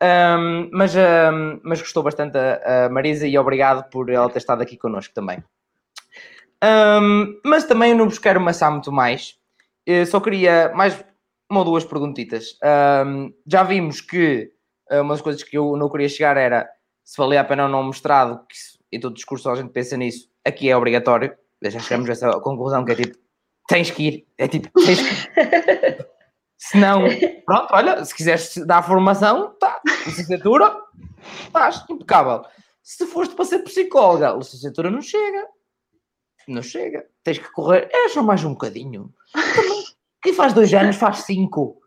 [0.03, 4.63] Um, mas, um, mas gostou bastante a, a, Marisa e obrigado por ela ter estado
[4.63, 5.43] aqui connosco também.
[6.65, 9.37] Um, mas também não vos quero amassar muito mais.
[9.85, 11.05] Eu só queria mais
[11.51, 12.59] uma ou duas perguntitas.
[13.47, 14.53] já vimos que
[14.91, 16.69] eh, uma das coisas que eu não queria chegar era
[17.05, 18.57] se valia a pena ou não mostrado, que
[18.93, 21.35] em todo discurso a gente pensa nisso, aqui é obrigatório.
[21.63, 23.19] Já chegamos a essa conclusão que é tipo,
[23.67, 26.09] tens que ir, é tipo, tens que ir.
[26.57, 27.05] Se não,
[27.47, 30.77] pronto, olha, se quiseres dar formação, tá, licenciatura,
[31.45, 32.45] estás impecável.
[32.83, 35.47] Se foste para ser psicóloga, licenciatura não chega.
[36.49, 37.07] Não chega.
[37.23, 39.13] Tens que correr, é só mais um bocadinho.
[40.23, 41.81] Quem faz dois anos faz cinco,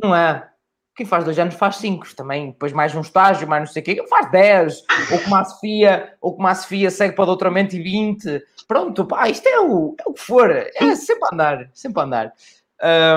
[0.00, 0.50] não é?
[0.96, 2.06] Quem faz dois anos faz cinco.
[2.14, 5.44] Também, depois mais um estágio, mais não sei o quê, faz dez, ou como a
[5.44, 9.60] Sofia, ou como a Sofia segue para o doutoramento e vinte, pronto, pá, isto é
[9.60, 12.32] o, é o que for, é sempre a andar, sempre a andar.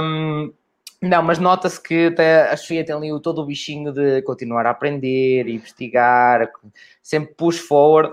[0.02, 0.54] Um,
[1.02, 4.72] não, mas nota-se que até a Sofia tem ali todo o bichinho de continuar a
[4.72, 6.50] aprender, investigar,
[7.04, 8.12] sempre push forward,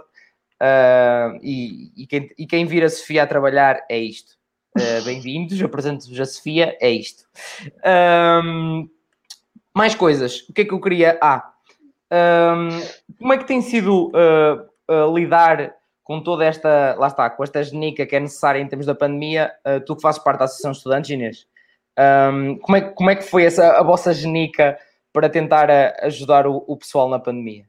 [0.61, 4.35] uh, e, e, quem, e quem vir a Sofia a trabalhar é isto.
[4.77, 7.25] Uh, Bem-vindos, apresento-vos a Sofia, é isto.
[8.45, 8.89] Um,
[9.75, 10.41] mais coisas.
[10.49, 11.19] O que é que eu queria?
[11.21, 11.53] Ah,
[12.13, 12.69] um,
[13.19, 17.63] como é que tem sido uh, uh, lidar com toda esta, lá está, com esta
[17.63, 19.53] genica que é necessária em termos da pandemia?
[19.67, 21.47] Uh, tu que fazes parte da Associação de Estudantes, Inês,
[22.33, 24.79] um, como, é, como é que foi essa, a vossa genica
[25.13, 25.71] para tentar
[26.03, 27.65] ajudar o, o, pessoal na pandemia?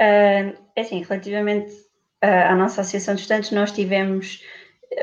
[0.00, 1.72] é assim, relativamente
[2.22, 4.44] à nossa Associação de Estudantes, nós tivemos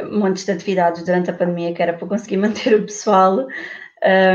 [0.09, 3.45] montes de atividades durante a pandemia que era para conseguir manter o pessoal.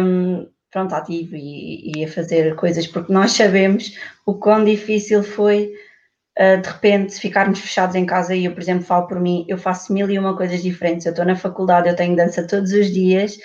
[0.03, 5.73] Um, pronto, ativo e, e, a fazer coisas, porque nós sabemos o quão difícil foi
[6.39, 9.59] uh, de repente ficarmos fechados em casa e eu, por exemplo, falo por mim, eu
[9.59, 12.91] faço mil e uma coisas diferentes, eu estou na faculdade, eu tenho dança todos os
[12.91, 13.37] dias,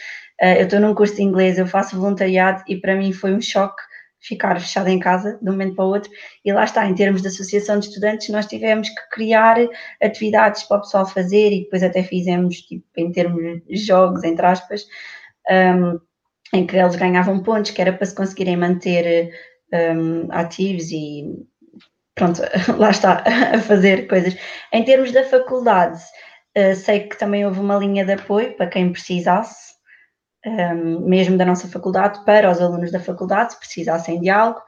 [0.42, 3.42] uh, eu estou num curso de inglês, eu faço voluntariado e para mim foi um
[3.42, 3.82] choque
[4.20, 6.12] ficar fechado em casa de um momento para o outro.
[6.44, 9.58] E lá está, em termos de associação de estudantes nós tivemos que criar
[10.02, 14.46] atividades para o pessoal fazer e depois até fizemos tipo, em termos de jogos, entre
[14.46, 14.86] aspas
[15.50, 16.00] um,
[16.54, 19.32] em que eles ganhavam pontos, que era para se conseguirem manter
[19.74, 21.46] um, ativos e
[22.16, 22.42] pronto,
[22.78, 23.24] lá está,
[23.54, 24.36] a fazer coisas.
[24.72, 26.02] Em termos da faculdade,
[26.58, 29.76] uh, sei que também houve uma linha de apoio para quem precisasse,
[30.46, 34.62] um, mesmo da nossa faculdade, para os alunos da faculdade, se precisassem de algo.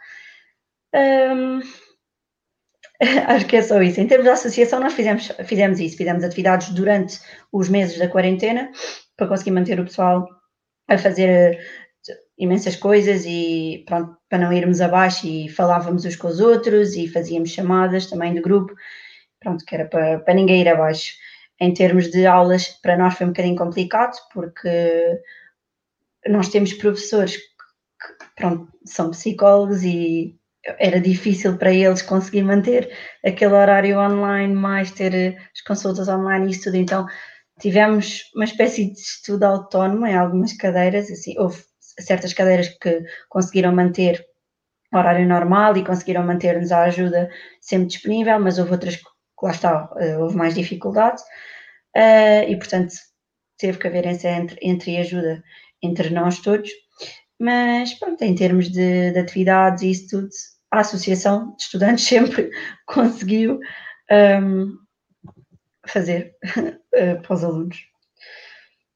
[0.93, 1.61] Um,
[3.27, 4.01] acho que é só isso.
[4.01, 7.19] Em termos da associação, nós fizemos, fizemos isso, fizemos atividades durante
[7.51, 8.71] os meses da quarentena
[9.15, 10.27] para conseguir manter o pessoal
[10.87, 16.27] a fazer eh, imensas coisas e pronto, para não irmos abaixo e falávamos uns com
[16.27, 18.73] os outros e fazíamos chamadas também de grupo,
[19.39, 21.13] pronto, que era para, para ninguém ir abaixo.
[21.59, 25.19] Em termos de aulas, para nós foi um bocadinho complicado, porque
[26.27, 30.37] nós temos professores que, pronto, são psicólogos e
[30.79, 32.91] era difícil para eles conseguir manter
[33.25, 37.07] aquele horário online, mais ter as consultas online e isso tudo, então
[37.59, 41.63] tivemos uma espécie de estudo autónomo em algumas cadeiras, assim, houve
[41.99, 44.23] certas cadeiras que conseguiram manter
[44.93, 47.29] o horário normal e conseguiram manter-nos a ajuda
[47.59, 49.03] sempre disponível, mas houve outras que,
[49.41, 51.21] lá está, eh, houve mais dificuldade
[51.95, 52.93] uh, e, portanto,
[53.57, 55.43] teve que haver essa entre, entre ajuda
[55.81, 56.69] entre nós todos,
[57.39, 60.29] mas, pronto, em termos de, de atividades e isso tudo,
[60.71, 62.49] a Associação de Estudantes sempre
[62.85, 63.59] conseguiu
[64.11, 64.77] um,
[65.87, 67.87] fazer uh, para os alunos.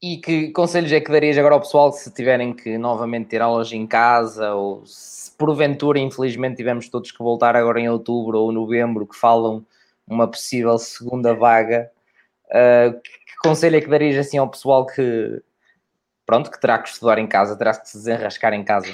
[0.02, 3.72] E que conselhos é que darias agora ao pessoal se tiverem que novamente ter aulas
[3.72, 9.08] em casa ou se porventura, infelizmente, tivemos todos que voltar agora em outubro ou novembro
[9.08, 9.66] que falam
[10.08, 11.90] uma possível segunda vaga?
[12.46, 15.42] Uh, que, conselho é que darias assim ao pessoal que
[16.26, 18.92] pronto, que terá que estudar em casa, terá que se desenrascar em casa?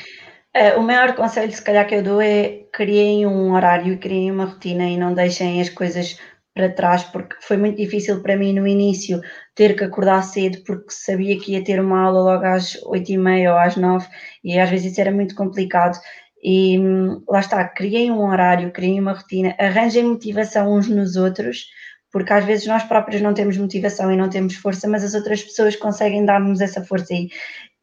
[0.56, 4.32] Uh, o maior conselho, se calhar, que eu dou é criem um horário e criem
[4.32, 6.20] uma rotina e não deixem as coisas
[6.58, 9.22] para trás, porque foi muito difícil para mim no início
[9.53, 13.18] ter que acordar cedo, porque sabia que ia ter uma aula logo às oito e
[13.18, 14.08] meia ou às nove,
[14.43, 15.97] e às vezes isso era muito complicado.
[16.43, 21.68] E hum, lá está, criei um horário, criei uma rotina, arranjem motivação uns nos outros,
[22.12, 25.43] porque às vezes nós próprios não temos motivação e não temos força, mas as outras
[25.43, 27.14] pessoas conseguem dar-nos essa força.
[27.14, 27.30] E,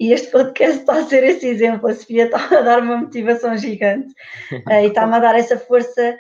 [0.01, 1.89] e este podcast está a ser esse exemplo.
[1.89, 4.13] A Sofia está a dar uma motivação gigante
[4.53, 6.17] uh, e está-me a dar essa força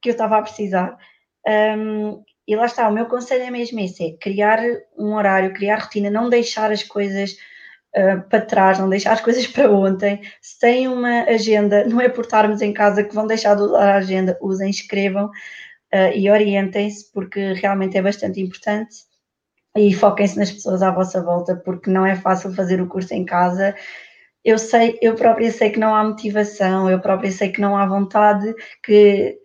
[0.00, 0.96] que eu estava a precisar.
[1.46, 4.60] Um, e lá está, o meu conselho é mesmo esse: é criar
[4.98, 7.36] um horário, criar rotina, não deixar as coisas
[7.96, 10.20] uh, para trás, não deixar as coisas para ontem.
[10.40, 13.94] Se têm uma agenda, não é por estarmos em casa que vão deixar de usar
[13.94, 18.96] a agenda, usem, escrevam uh, e orientem-se, porque realmente é bastante importante.
[19.76, 23.24] E foquem-se nas pessoas à vossa volta, porque não é fácil fazer o curso em
[23.24, 23.74] casa.
[24.44, 27.86] Eu sei, eu própria sei que não há motivação, eu própria sei que não há
[27.86, 29.38] vontade, que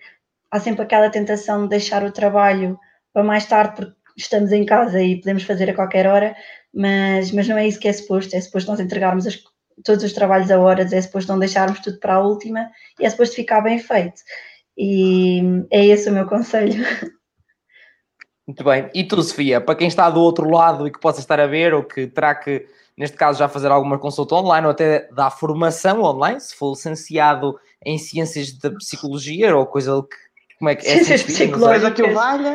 [0.52, 2.80] há sempre aquela tentação de deixar o trabalho
[3.14, 6.36] para mais tarde, porque estamos em casa e podemos fazer a qualquer hora,
[6.74, 9.40] mas, mas não é isso que é suposto, é suposto nós entregarmos as,
[9.84, 12.70] todos os trabalhos a horas, é suposto não deixarmos tudo para a última
[13.00, 14.22] e é suposto ficar bem feito.
[14.78, 15.42] E
[15.72, 16.86] é esse o meu conselho.
[18.48, 18.90] Muito bem.
[18.94, 21.74] E tu, Sofia, para quem está do outro lado e que possa estar a ver,
[21.74, 26.02] ou que terá que, neste caso, já fazer alguma consulta online, ou até dar formação
[26.02, 30.27] online, se for licenciado em ciências da psicologia, ou coisa que
[30.58, 30.92] como é que é?
[30.94, 31.94] Ciências psicológicas.
[31.94, 32.02] Que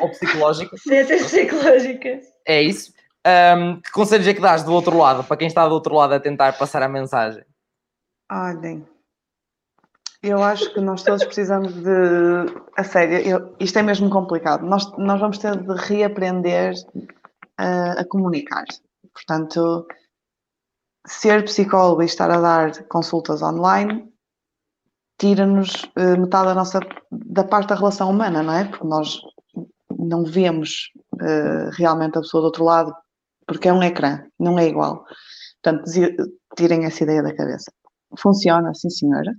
[0.02, 0.82] Ou psicológicas.
[0.82, 2.24] Ciências psicológicas.
[2.46, 2.92] É isso.
[3.26, 6.12] Um, que conselhos é que dás do outro lado, para quem está do outro lado
[6.14, 7.44] a tentar passar a mensagem?
[8.30, 8.84] Olhem,
[10.22, 11.90] eu acho que nós todos precisamos de.
[12.76, 14.64] A sério, eu- isto é mesmo complicado.
[14.66, 16.74] Nós, nós vamos ter de reaprender
[17.58, 18.64] a, a comunicar.
[19.12, 19.86] Portanto,
[21.06, 24.11] ser psicólogo e estar a dar consultas online
[25.18, 28.64] tira-nos eh, metade da nossa da parte da relação humana, não é?
[28.64, 29.20] Porque nós
[29.98, 30.90] não vemos
[31.20, 32.94] eh, realmente a pessoa do outro lado
[33.46, 35.04] porque é um ecrã, não é igual.
[35.62, 35.90] Portanto,
[36.56, 37.72] tirem essa ideia da cabeça.
[38.18, 39.32] Funciona, sim senhora.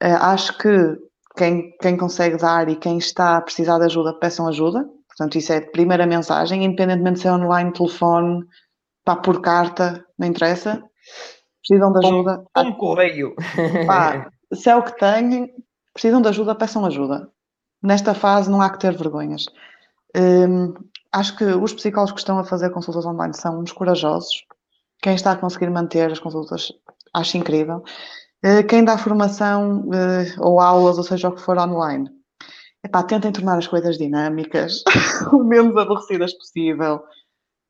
[0.00, 0.96] Eh, acho que
[1.36, 4.84] quem, quem consegue dar e quem está a precisar de ajuda, peçam ajuda.
[5.08, 8.44] Portanto, isso é a primeira mensagem, independentemente se é online, telefone,
[9.04, 10.82] pá, por carta, não interessa.
[11.66, 12.44] Precisam de ajuda.
[12.52, 13.34] Como correio.
[13.86, 15.52] Pá, se é o que têm,
[15.92, 17.30] precisam de ajuda, peçam ajuda.
[17.82, 19.46] Nesta fase não há que ter vergonhas.
[20.16, 20.74] Hum,
[21.12, 24.44] acho que os psicólogos que estão a fazer consultas online são uns corajosos.
[25.02, 26.72] Quem está a conseguir manter as consultas,
[27.12, 27.82] acho incrível.
[28.42, 32.10] Eh, Quem dá formação eh, ou aulas, ou seja o que for online,
[32.84, 34.82] epá, tentem tornar as coisas dinâmicas,
[35.32, 37.02] o menos aborrecidas possível.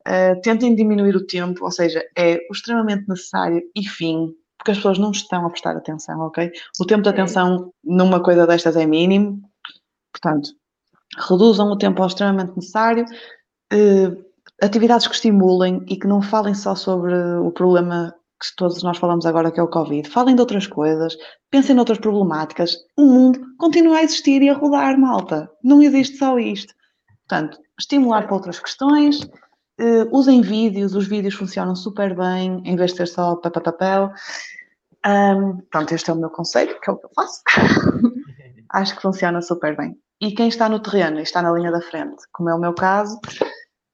[0.07, 4.35] Eh, tentem diminuir o tempo, ou seja, é extremamente necessário e fim,
[4.65, 6.51] porque as pessoas não estão a prestar atenção, ok?
[6.81, 9.43] O tempo de atenção numa coisa destas é mínimo,
[10.11, 10.49] portanto,
[11.29, 13.05] reduzam o tempo ao extremamente necessário,
[13.71, 14.11] eh,
[14.63, 19.27] atividades que estimulem e que não falem só sobre o problema que todos nós falamos
[19.27, 20.09] agora, que é o Covid.
[20.09, 21.15] Falem de outras coisas,
[21.51, 22.75] pensem noutras problemáticas.
[22.97, 25.51] O mundo continua a existir e a rodar, malta.
[25.63, 26.73] Não existe só isto.
[27.29, 29.29] Portanto, estimular para outras questões,
[29.79, 34.13] eh, usem vídeos, os vídeos funcionam super bem, em vez de ser só papel,
[35.05, 37.43] Ahm, pronto, este é o meu conselho, que é o que eu faço.
[38.71, 39.97] Acho que funciona super bem.
[40.21, 42.75] E quem está no terreno e está na linha da frente, como é o meu
[42.75, 43.21] caso,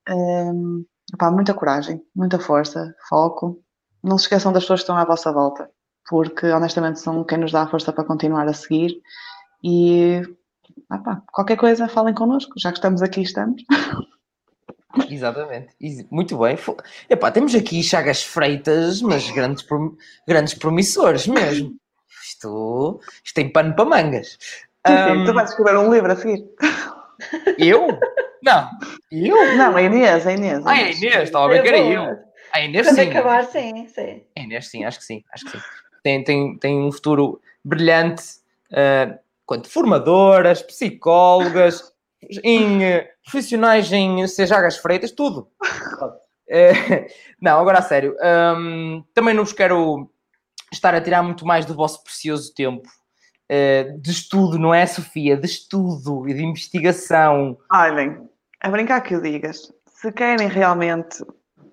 [0.09, 0.85] hum,
[1.19, 3.61] pá, muita coragem, muita força, foco.
[4.03, 5.69] Não se esqueçam das pessoas que estão à vossa volta,
[6.09, 9.01] porque honestamente são quem nos dá a força para continuar a seguir.
[9.65, 10.23] E
[10.89, 13.63] ah pá, qualquer coisa, falem connosco, já que estamos aqui, estamos.
[15.09, 15.75] Exatamente.
[15.81, 16.59] Ex- Muito bem.
[17.09, 21.75] Epá, temos aqui Chagas Freitas, mas grandes, prom- grandes promissores mesmo.
[22.25, 24.39] Isto, isto tem pano para mangas.
[24.85, 26.45] Ahm, tu vais escrever um livro a seguir.
[27.59, 27.89] eu?
[28.43, 28.71] Não.
[29.13, 29.57] Eu?
[29.57, 30.67] Não, a Inês, a Inês.
[30.67, 32.19] a Ah, é a Inês, estava a ver que era eu.
[32.53, 33.11] A Inês Quando sim.
[33.11, 34.23] acabar, sim, sim.
[34.37, 35.25] A Inês sim, acho que sim.
[35.33, 35.63] Acho que sim.
[36.03, 38.23] Tem, tem, tem um futuro brilhante
[38.73, 41.93] ah, quanto formadoras, psicólogas,
[42.43, 45.49] em eh, profissionais em Sejagas Freitas, tudo.
[46.49, 47.07] Eh,
[47.41, 48.17] não, agora a sério.
[48.57, 50.11] hum, também não vos quero
[50.73, 52.89] estar a tirar muito mais do vosso precioso tempo
[53.49, 55.37] eh, de estudo, não é, Sofia?
[55.37, 57.59] De estudo e de investigação.
[57.73, 58.29] Olhem,
[58.61, 61.25] a brincar que o digas, se querem realmente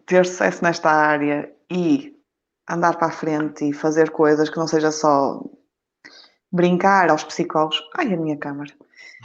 [0.05, 2.15] ter sucesso nesta área e
[2.69, 5.41] andar para a frente e fazer coisas que não seja só
[6.51, 8.71] brincar aos psicólogos, ai a minha câmara,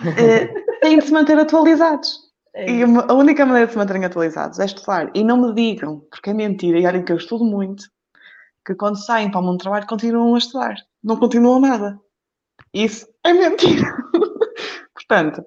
[0.01, 0.47] eh,
[0.80, 2.32] têm de se manter atualizados.
[2.55, 5.11] É E a única maneira de se manterem atualizados é estudar.
[5.14, 7.84] E não me digam, porque é mentira, e olhem que eu estudo muito,
[8.64, 10.76] que quando saem para o mundo do trabalho continuam a estudar.
[11.03, 11.99] Não continuam nada.
[12.72, 13.97] Isso é mentira.
[14.95, 15.45] Portanto,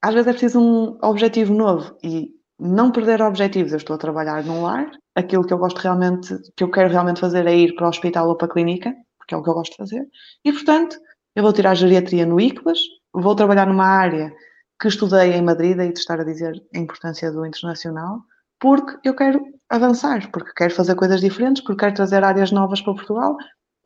[0.00, 3.72] às vezes é preciso um objetivo novo e não perder objetivos.
[3.72, 7.20] Eu estou a trabalhar num lar, aquilo que eu gosto realmente, que eu quero realmente
[7.20, 9.54] fazer é ir para o hospital ou para a clínica, porque é o que eu
[9.54, 10.06] gosto de fazer.
[10.44, 10.96] E, portanto,
[11.34, 12.78] eu vou tirar geriatria no ICLAS,
[13.12, 14.32] vou trabalhar numa área
[14.80, 18.20] que estudei em Madrid, e de estar a dizer a importância do internacional,
[18.60, 22.94] porque eu quero avançar, porque quero fazer coisas diferentes, porque quero trazer áreas novas para
[22.94, 23.36] Portugal,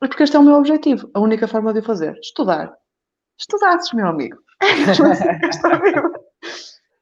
[0.02, 1.10] e porque este é o meu objetivo.
[1.14, 2.72] A única forma de o fazer, estudar.
[3.38, 4.36] Estudasses, meu amigo.
[4.60, 5.48] É mesmo assim que.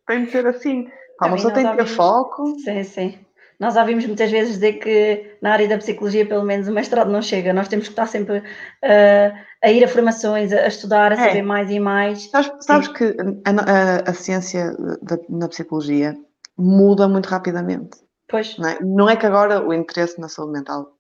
[0.06, 0.88] Tem de ser assim.
[1.18, 2.58] Pá, pessoa tem de ter foco.
[2.60, 3.26] Sim, sim.
[3.60, 7.20] Nós ouvimos muitas vezes dizer que na área da psicologia, pelo menos, o mestrado não
[7.20, 7.52] chega.
[7.52, 8.42] Nós temos que estar sempre
[8.82, 11.28] ah, a ir a formações, a, a estudar, a É.
[11.28, 12.30] saber mais e mais.
[12.30, 13.04] Sabes, sabes que
[13.44, 16.16] a, a- a ciência da, na psicologia
[16.56, 17.98] muda muito rapidamente.
[18.28, 18.78] Pois, Não é?
[18.80, 20.96] Não é que agora o interesse na saúde mental,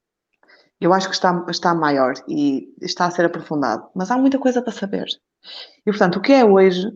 [0.80, 4.60] eu acho que está, está maior e está a ser aprofundado, mas há muita coisa
[4.60, 5.06] para saber.
[5.86, 6.86] E portanto, o que é hoje,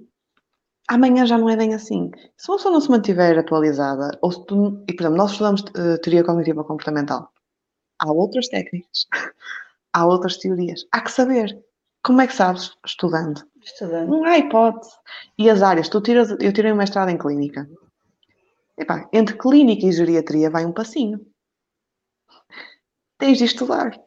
[0.88, 2.10] amanhã já não é bem assim.
[2.36, 5.64] Se uma pessoa não se mantiver atualizada, ou se tu, e por exemplo, nós estudamos
[5.76, 7.32] eh, teoria cognitiva comportamental,
[7.98, 9.06] há outras técnicas,
[9.92, 11.58] há outras teorias, há que saber.
[12.04, 12.76] Como é que sabes?
[12.84, 13.42] Estudando.
[13.62, 14.10] estudando.
[14.10, 14.92] Não há hipótese.
[15.38, 17.66] E as áreas, tu tiras, eu tirei um mestrado em clínica.
[18.76, 21.24] Epá, entre clínica e geriatria vai um passinho.
[23.16, 23.98] Tens de estudar.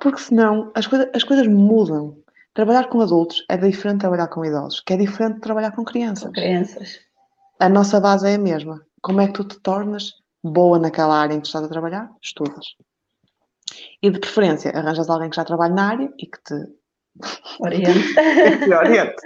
[0.00, 2.22] Porque senão as, coisa, as coisas mudam.
[2.54, 5.84] Trabalhar com adultos é diferente de trabalhar com idosos, que é diferente de trabalhar com
[5.84, 6.24] crianças.
[6.24, 6.98] Com crianças.
[7.60, 8.80] A nossa base é a mesma.
[9.00, 12.10] Como é que tu te tornas boa naquela área em que estás a trabalhar?
[12.22, 12.64] Estudas.
[14.02, 16.54] E de preferência, arranjas alguém que já trabalhe na área e que te
[17.60, 18.14] Oriente.
[18.72, 19.16] oriente.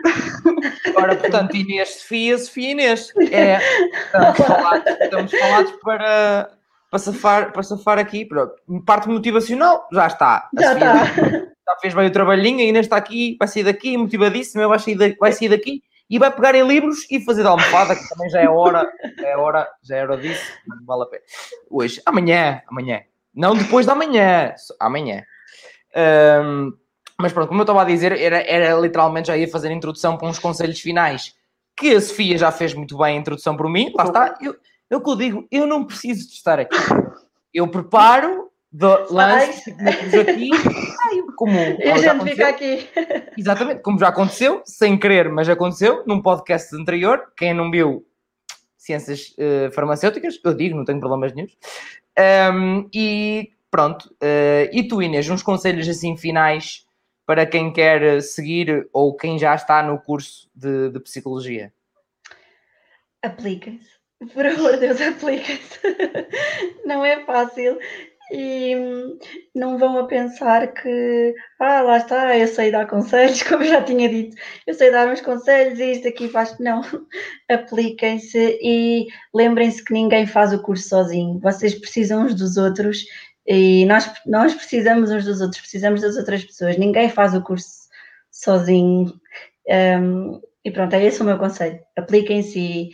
[0.96, 3.12] Ora, portanto, Inês, Sofia, Sofia Inês.
[3.30, 3.58] É,
[4.06, 6.50] estamos falados, estamos falados para,
[6.90, 8.24] para, safar, para safar aqui.
[8.24, 8.54] Pronto.
[8.86, 10.48] Parte motivacional, já está.
[10.58, 11.51] Já está.
[11.66, 14.94] Já fez bem o trabalhinho, a Inês está aqui, vai sair daqui, motivadíssima, vai sair,
[14.96, 18.28] da- vai sair daqui e vai pegar em livros e fazer de almofada, que também
[18.28, 18.86] já é hora,
[19.18, 21.22] já é hora, já é hora disso, mas não vale a pena.
[21.70, 23.00] Hoje, amanhã, amanhã.
[23.34, 25.22] Não depois da manhã, só amanhã.
[25.94, 26.72] Ahm,
[27.18, 30.16] mas pronto, como eu estava a dizer, era, era literalmente já ia fazer a introdução
[30.18, 31.34] para uns conselhos finais
[31.76, 33.90] que a Sofia já fez muito bem a introdução por mim.
[33.94, 34.54] Lá está, eu,
[34.90, 36.76] eu que eu digo, eu não preciso de estar aqui.
[37.54, 40.50] Eu preparo, cinco metros aqui,
[41.36, 42.88] como, E a gente fica aqui.
[43.36, 47.32] Exatamente, como já aconteceu, sem querer, mas aconteceu, num podcast anterior.
[47.36, 48.06] Quem não viu
[48.76, 51.48] ciências eh, farmacêuticas, eu digo, não tenho problemas nenhum.
[52.92, 56.86] e pronto, eh, e tu, Inês, uns conselhos assim finais
[57.26, 61.72] para quem quer seguir ou quem já está no curso de, de psicologia?
[63.22, 63.90] Apliquem-se.
[64.34, 65.80] Por amor de Deus, apliquem-se.
[66.84, 67.78] Não é fácil.
[68.30, 68.74] E
[69.54, 74.08] não vão a pensar que, ah, lá está, eu sei dar conselhos, como já tinha
[74.08, 76.58] dito, eu sei dar uns conselhos e isto aqui faz.
[76.58, 76.82] Não.
[77.50, 81.40] Apliquem-se e lembrem-se que ninguém faz o curso sozinho.
[81.40, 83.04] Vocês precisam uns dos outros
[83.46, 86.78] e nós, nós precisamos uns dos outros, precisamos das outras pessoas.
[86.78, 87.88] Ninguém faz o curso
[88.30, 89.12] sozinho.
[89.68, 91.80] Hum, e pronto, é esse o meu conselho.
[91.96, 92.90] Apliquem-se e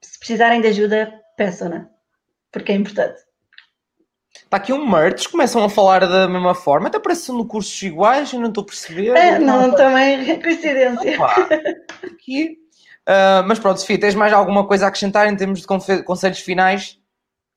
[0.00, 1.90] se precisarem de ajuda, peçam-na,
[2.52, 3.20] porque é importante.
[4.52, 7.46] Está aqui um merch, começam a falar da mesma forma, até parece que são no
[7.46, 9.16] cursos iguais, eu não estou a perceber.
[9.16, 11.14] É, não, também coincidência.
[11.14, 11.48] Opa,
[12.04, 12.58] aqui.
[13.06, 15.66] Ah, mas pronto, Sofia, tens mais alguma coisa a acrescentar em termos de
[16.04, 16.98] conselhos finais?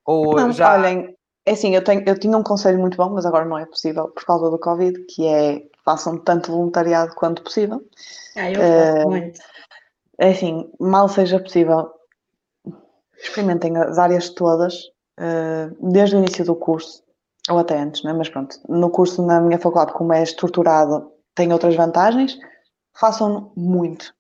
[0.06, 0.72] Ou Não, já.
[0.72, 1.14] olhem,
[1.46, 4.08] é assim, eu, tenho, eu tinha um conselho muito bom, mas agora não é possível
[4.08, 7.82] por causa do Covid, que é façam tanto voluntariado quanto possível.
[8.38, 9.40] Ah, eu faço Eh, muito.
[10.18, 11.92] É assim, mal seja possível,
[13.18, 14.76] experimentem as áreas todas,
[15.20, 17.04] eh, desde o início do curso,
[17.50, 18.14] ou até antes, né?
[18.14, 22.38] mas pronto, no curso na minha faculdade, como é estruturado, tem outras vantagens,
[22.98, 24.14] façam-no muito,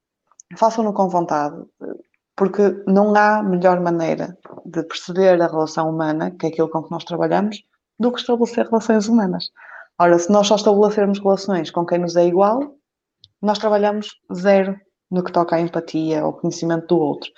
[0.57, 1.55] façam-no com vontade,
[2.35, 6.91] porque não há melhor maneira de perceber a relação humana, que é aquilo com que
[6.91, 7.63] nós trabalhamos,
[7.97, 9.49] do que estabelecer relações humanas.
[9.97, 12.75] Ora, se nós só estabelecermos relações com quem nos é igual,
[13.41, 14.77] nós trabalhamos zero
[15.09, 17.31] no que toca à empatia ou conhecimento do outro.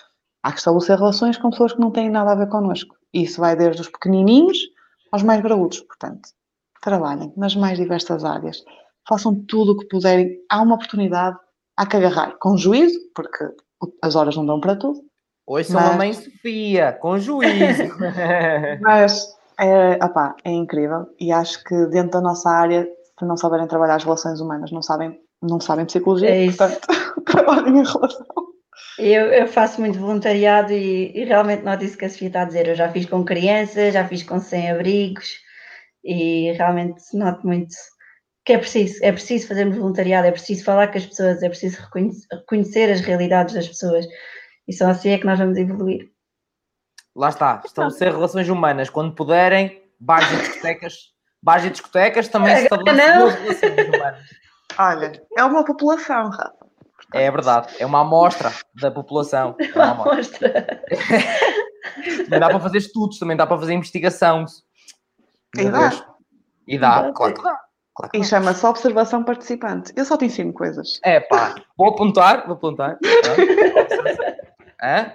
[0.48, 2.96] Há que estabelecer relações com pessoas que não têm nada a ver connosco.
[3.14, 4.58] E isso vai desde os pequenininhos
[5.12, 5.82] aos mais graúdos.
[5.82, 6.30] Portanto,
[6.82, 8.64] trabalhem nas mais diversas áreas.
[9.06, 10.38] Façam tudo o que puderem.
[10.50, 11.36] Há uma oportunidade,
[11.76, 13.44] há que agarrar com juízo, porque
[14.02, 15.02] as horas não dão para tudo.
[15.46, 17.84] Hoje são Mas- a mãe Sofia, com juízo.
[18.80, 19.28] Mas
[19.60, 22.88] é, opá, é incrível e acho que dentro da nossa área,
[23.20, 26.88] se não souberem trabalhar as relações humanas, não sabem, não sabem psicologia, É portanto,
[27.26, 28.47] trabalhem em relação.
[28.98, 32.46] Eu, eu faço muito voluntariado e, e realmente noto isso que a Sofia está a
[32.46, 32.68] dizer.
[32.68, 35.36] Eu já fiz com crianças, já fiz com sem-abrigos
[36.04, 37.76] e realmente noto muito
[38.44, 38.98] que é preciso.
[39.04, 43.02] É preciso fazermos voluntariado, é preciso falar com as pessoas, é preciso reconhe- reconhecer as
[43.02, 44.08] realidades das pessoas.
[44.68, 46.10] E só assim é que nós vamos evoluir.
[47.16, 48.90] Lá está, estabelecer relações humanas.
[48.90, 50.94] Quando puderem, bares e discotecas.
[51.44, 53.22] Bares e discotecas também se estabelecem Não.
[53.22, 54.24] boas relações humanas.
[54.78, 56.67] Olha, é uma população, Rafa.
[57.14, 59.56] É verdade, é uma amostra da população.
[59.60, 60.16] É uma amostra.
[60.18, 60.84] Mostra.
[62.26, 64.46] Também dá para fazer estudos, também dá para fazer investigação.
[65.58, 65.92] E dá.
[66.68, 67.14] E dá, Dá.
[67.14, 67.60] claro que dá.
[67.96, 69.92] Claro que E chama-se observação participante.
[69.96, 71.00] Eu só te ensino coisas.
[71.04, 72.98] É pá, vou apontar, vou apontar.
[74.84, 75.12] Hã?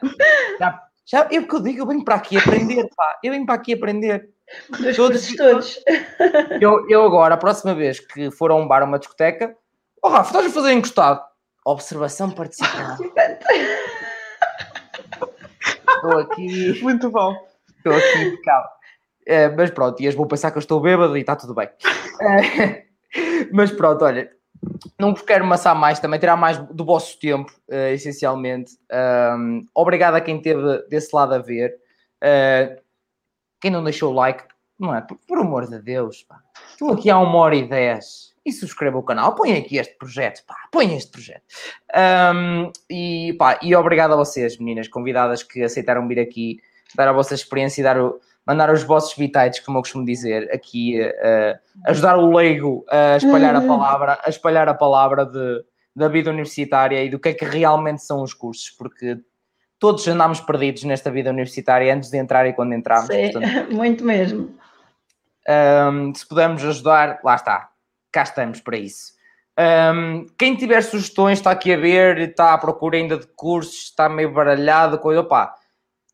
[0.59, 3.19] Já, já, eu que eu digo, eu venho para aqui aprender, pá.
[3.23, 4.31] Eu venho para aqui aprender.
[4.71, 5.79] Dos Todos- todos.
[6.61, 9.55] Eu, eu agora, a próxima vez que for a um bar ou uma discoteca,
[10.03, 11.23] oh Rafa, estás a fazer encostado?
[11.65, 13.03] Observação participante.
[15.89, 17.37] Estou aqui, Muito bom.
[17.77, 18.71] estou aqui impecável.
[19.25, 21.69] É, mas pronto, e eles vão pensar que eu estou bêbado e está tudo bem.
[22.21, 22.87] É,
[23.53, 24.29] mas pronto, olha,
[24.99, 28.77] não vos quero amassar mais, também tirar mais do vosso tempo, eh, essencialmente.
[28.91, 31.77] Ahm, obrigado a quem esteve desse lado a ver.
[32.21, 32.81] Eh,
[33.61, 34.45] quem não deixou o like,
[34.79, 35.01] não é?
[35.01, 36.41] Por, por amor de Deus, pá.
[36.71, 38.32] Estou aqui há uma hora e dez.
[38.45, 41.43] E subscreva o canal, põe aqui este projeto, pá, põe este projeto.
[41.95, 46.59] Ahm, e, pá, e obrigado a vocês, meninas convidadas que aceitaram vir aqui,
[46.97, 50.51] dar a vossa experiência e dar o, mandar os vossos bitites, como eu costumo dizer,
[50.53, 53.69] aqui, eh, ajudar o leigo a espalhar a Uhum.
[53.69, 55.65] palavra, a espalhar a palavra de,
[55.95, 59.19] da vida universitária e do que é que realmente são os cursos, porque
[59.79, 63.07] todos andámos perdidos nesta vida universitária antes de entrar e quando entramos.
[63.07, 64.53] Sim, portanto, muito mesmo.
[65.49, 67.69] Um, se pudermos ajudar, lá está.
[68.13, 69.13] Cá estamos para isso.
[69.59, 74.09] Um, quem tiver sugestões, está aqui a ver, está à procura ainda de cursos, está
[74.09, 75.55] meio baralhado, coisa, opá,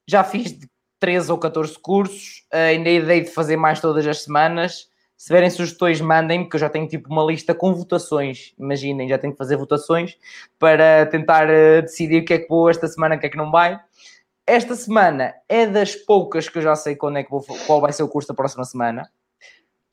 [0.07, 0.59] já fiz
[0.99, 4.89] 13 ou 14 cursos, ainda ideia de fazer mais todas as semanas.
[5.17, 8.55] Se tiverem sugestões, mandem-me, que eu já tenho tipo uma lista com votações.
[8.59, 10.17] Imaginem, já tenho que fazer votações
[10.59, 13.37] para tentar uh, decidir o que é que vou esta semana, o que é que
[13.37, 13.79] não vai.
[14.47, 17.93] Esta semana é das poucas que eu já sei quando é que vou, qual vai
[17.93, 19.11] ser o curso da próxima semana.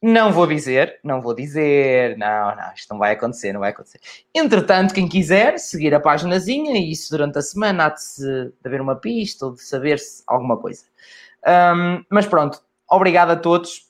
[0.08, 4.00] Não vou dizer, não vou dizer, não, não, isto não vai acontecer, não vai acontecer.
[4.36, 8.54] Entretanto, quem quiser seguir a paginazinha, e isso durante a semana há de, se, de
[8.64, 10.86] haver uma pista ou de saber-se alguma coisa.
[11.44, 13.90] Um, mas pronto, obrigado a todos,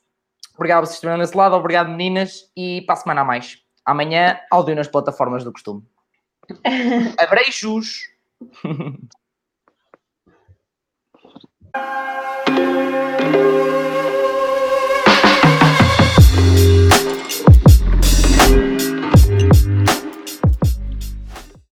[0.54, 3.60] obrigado a vocês que desse lado, obrigado meninas, e para a semana a mais.
[3.84, 5.84] Amanhã, áudio nas plataformas do costume.
[7.20, 8.10] Abreijos!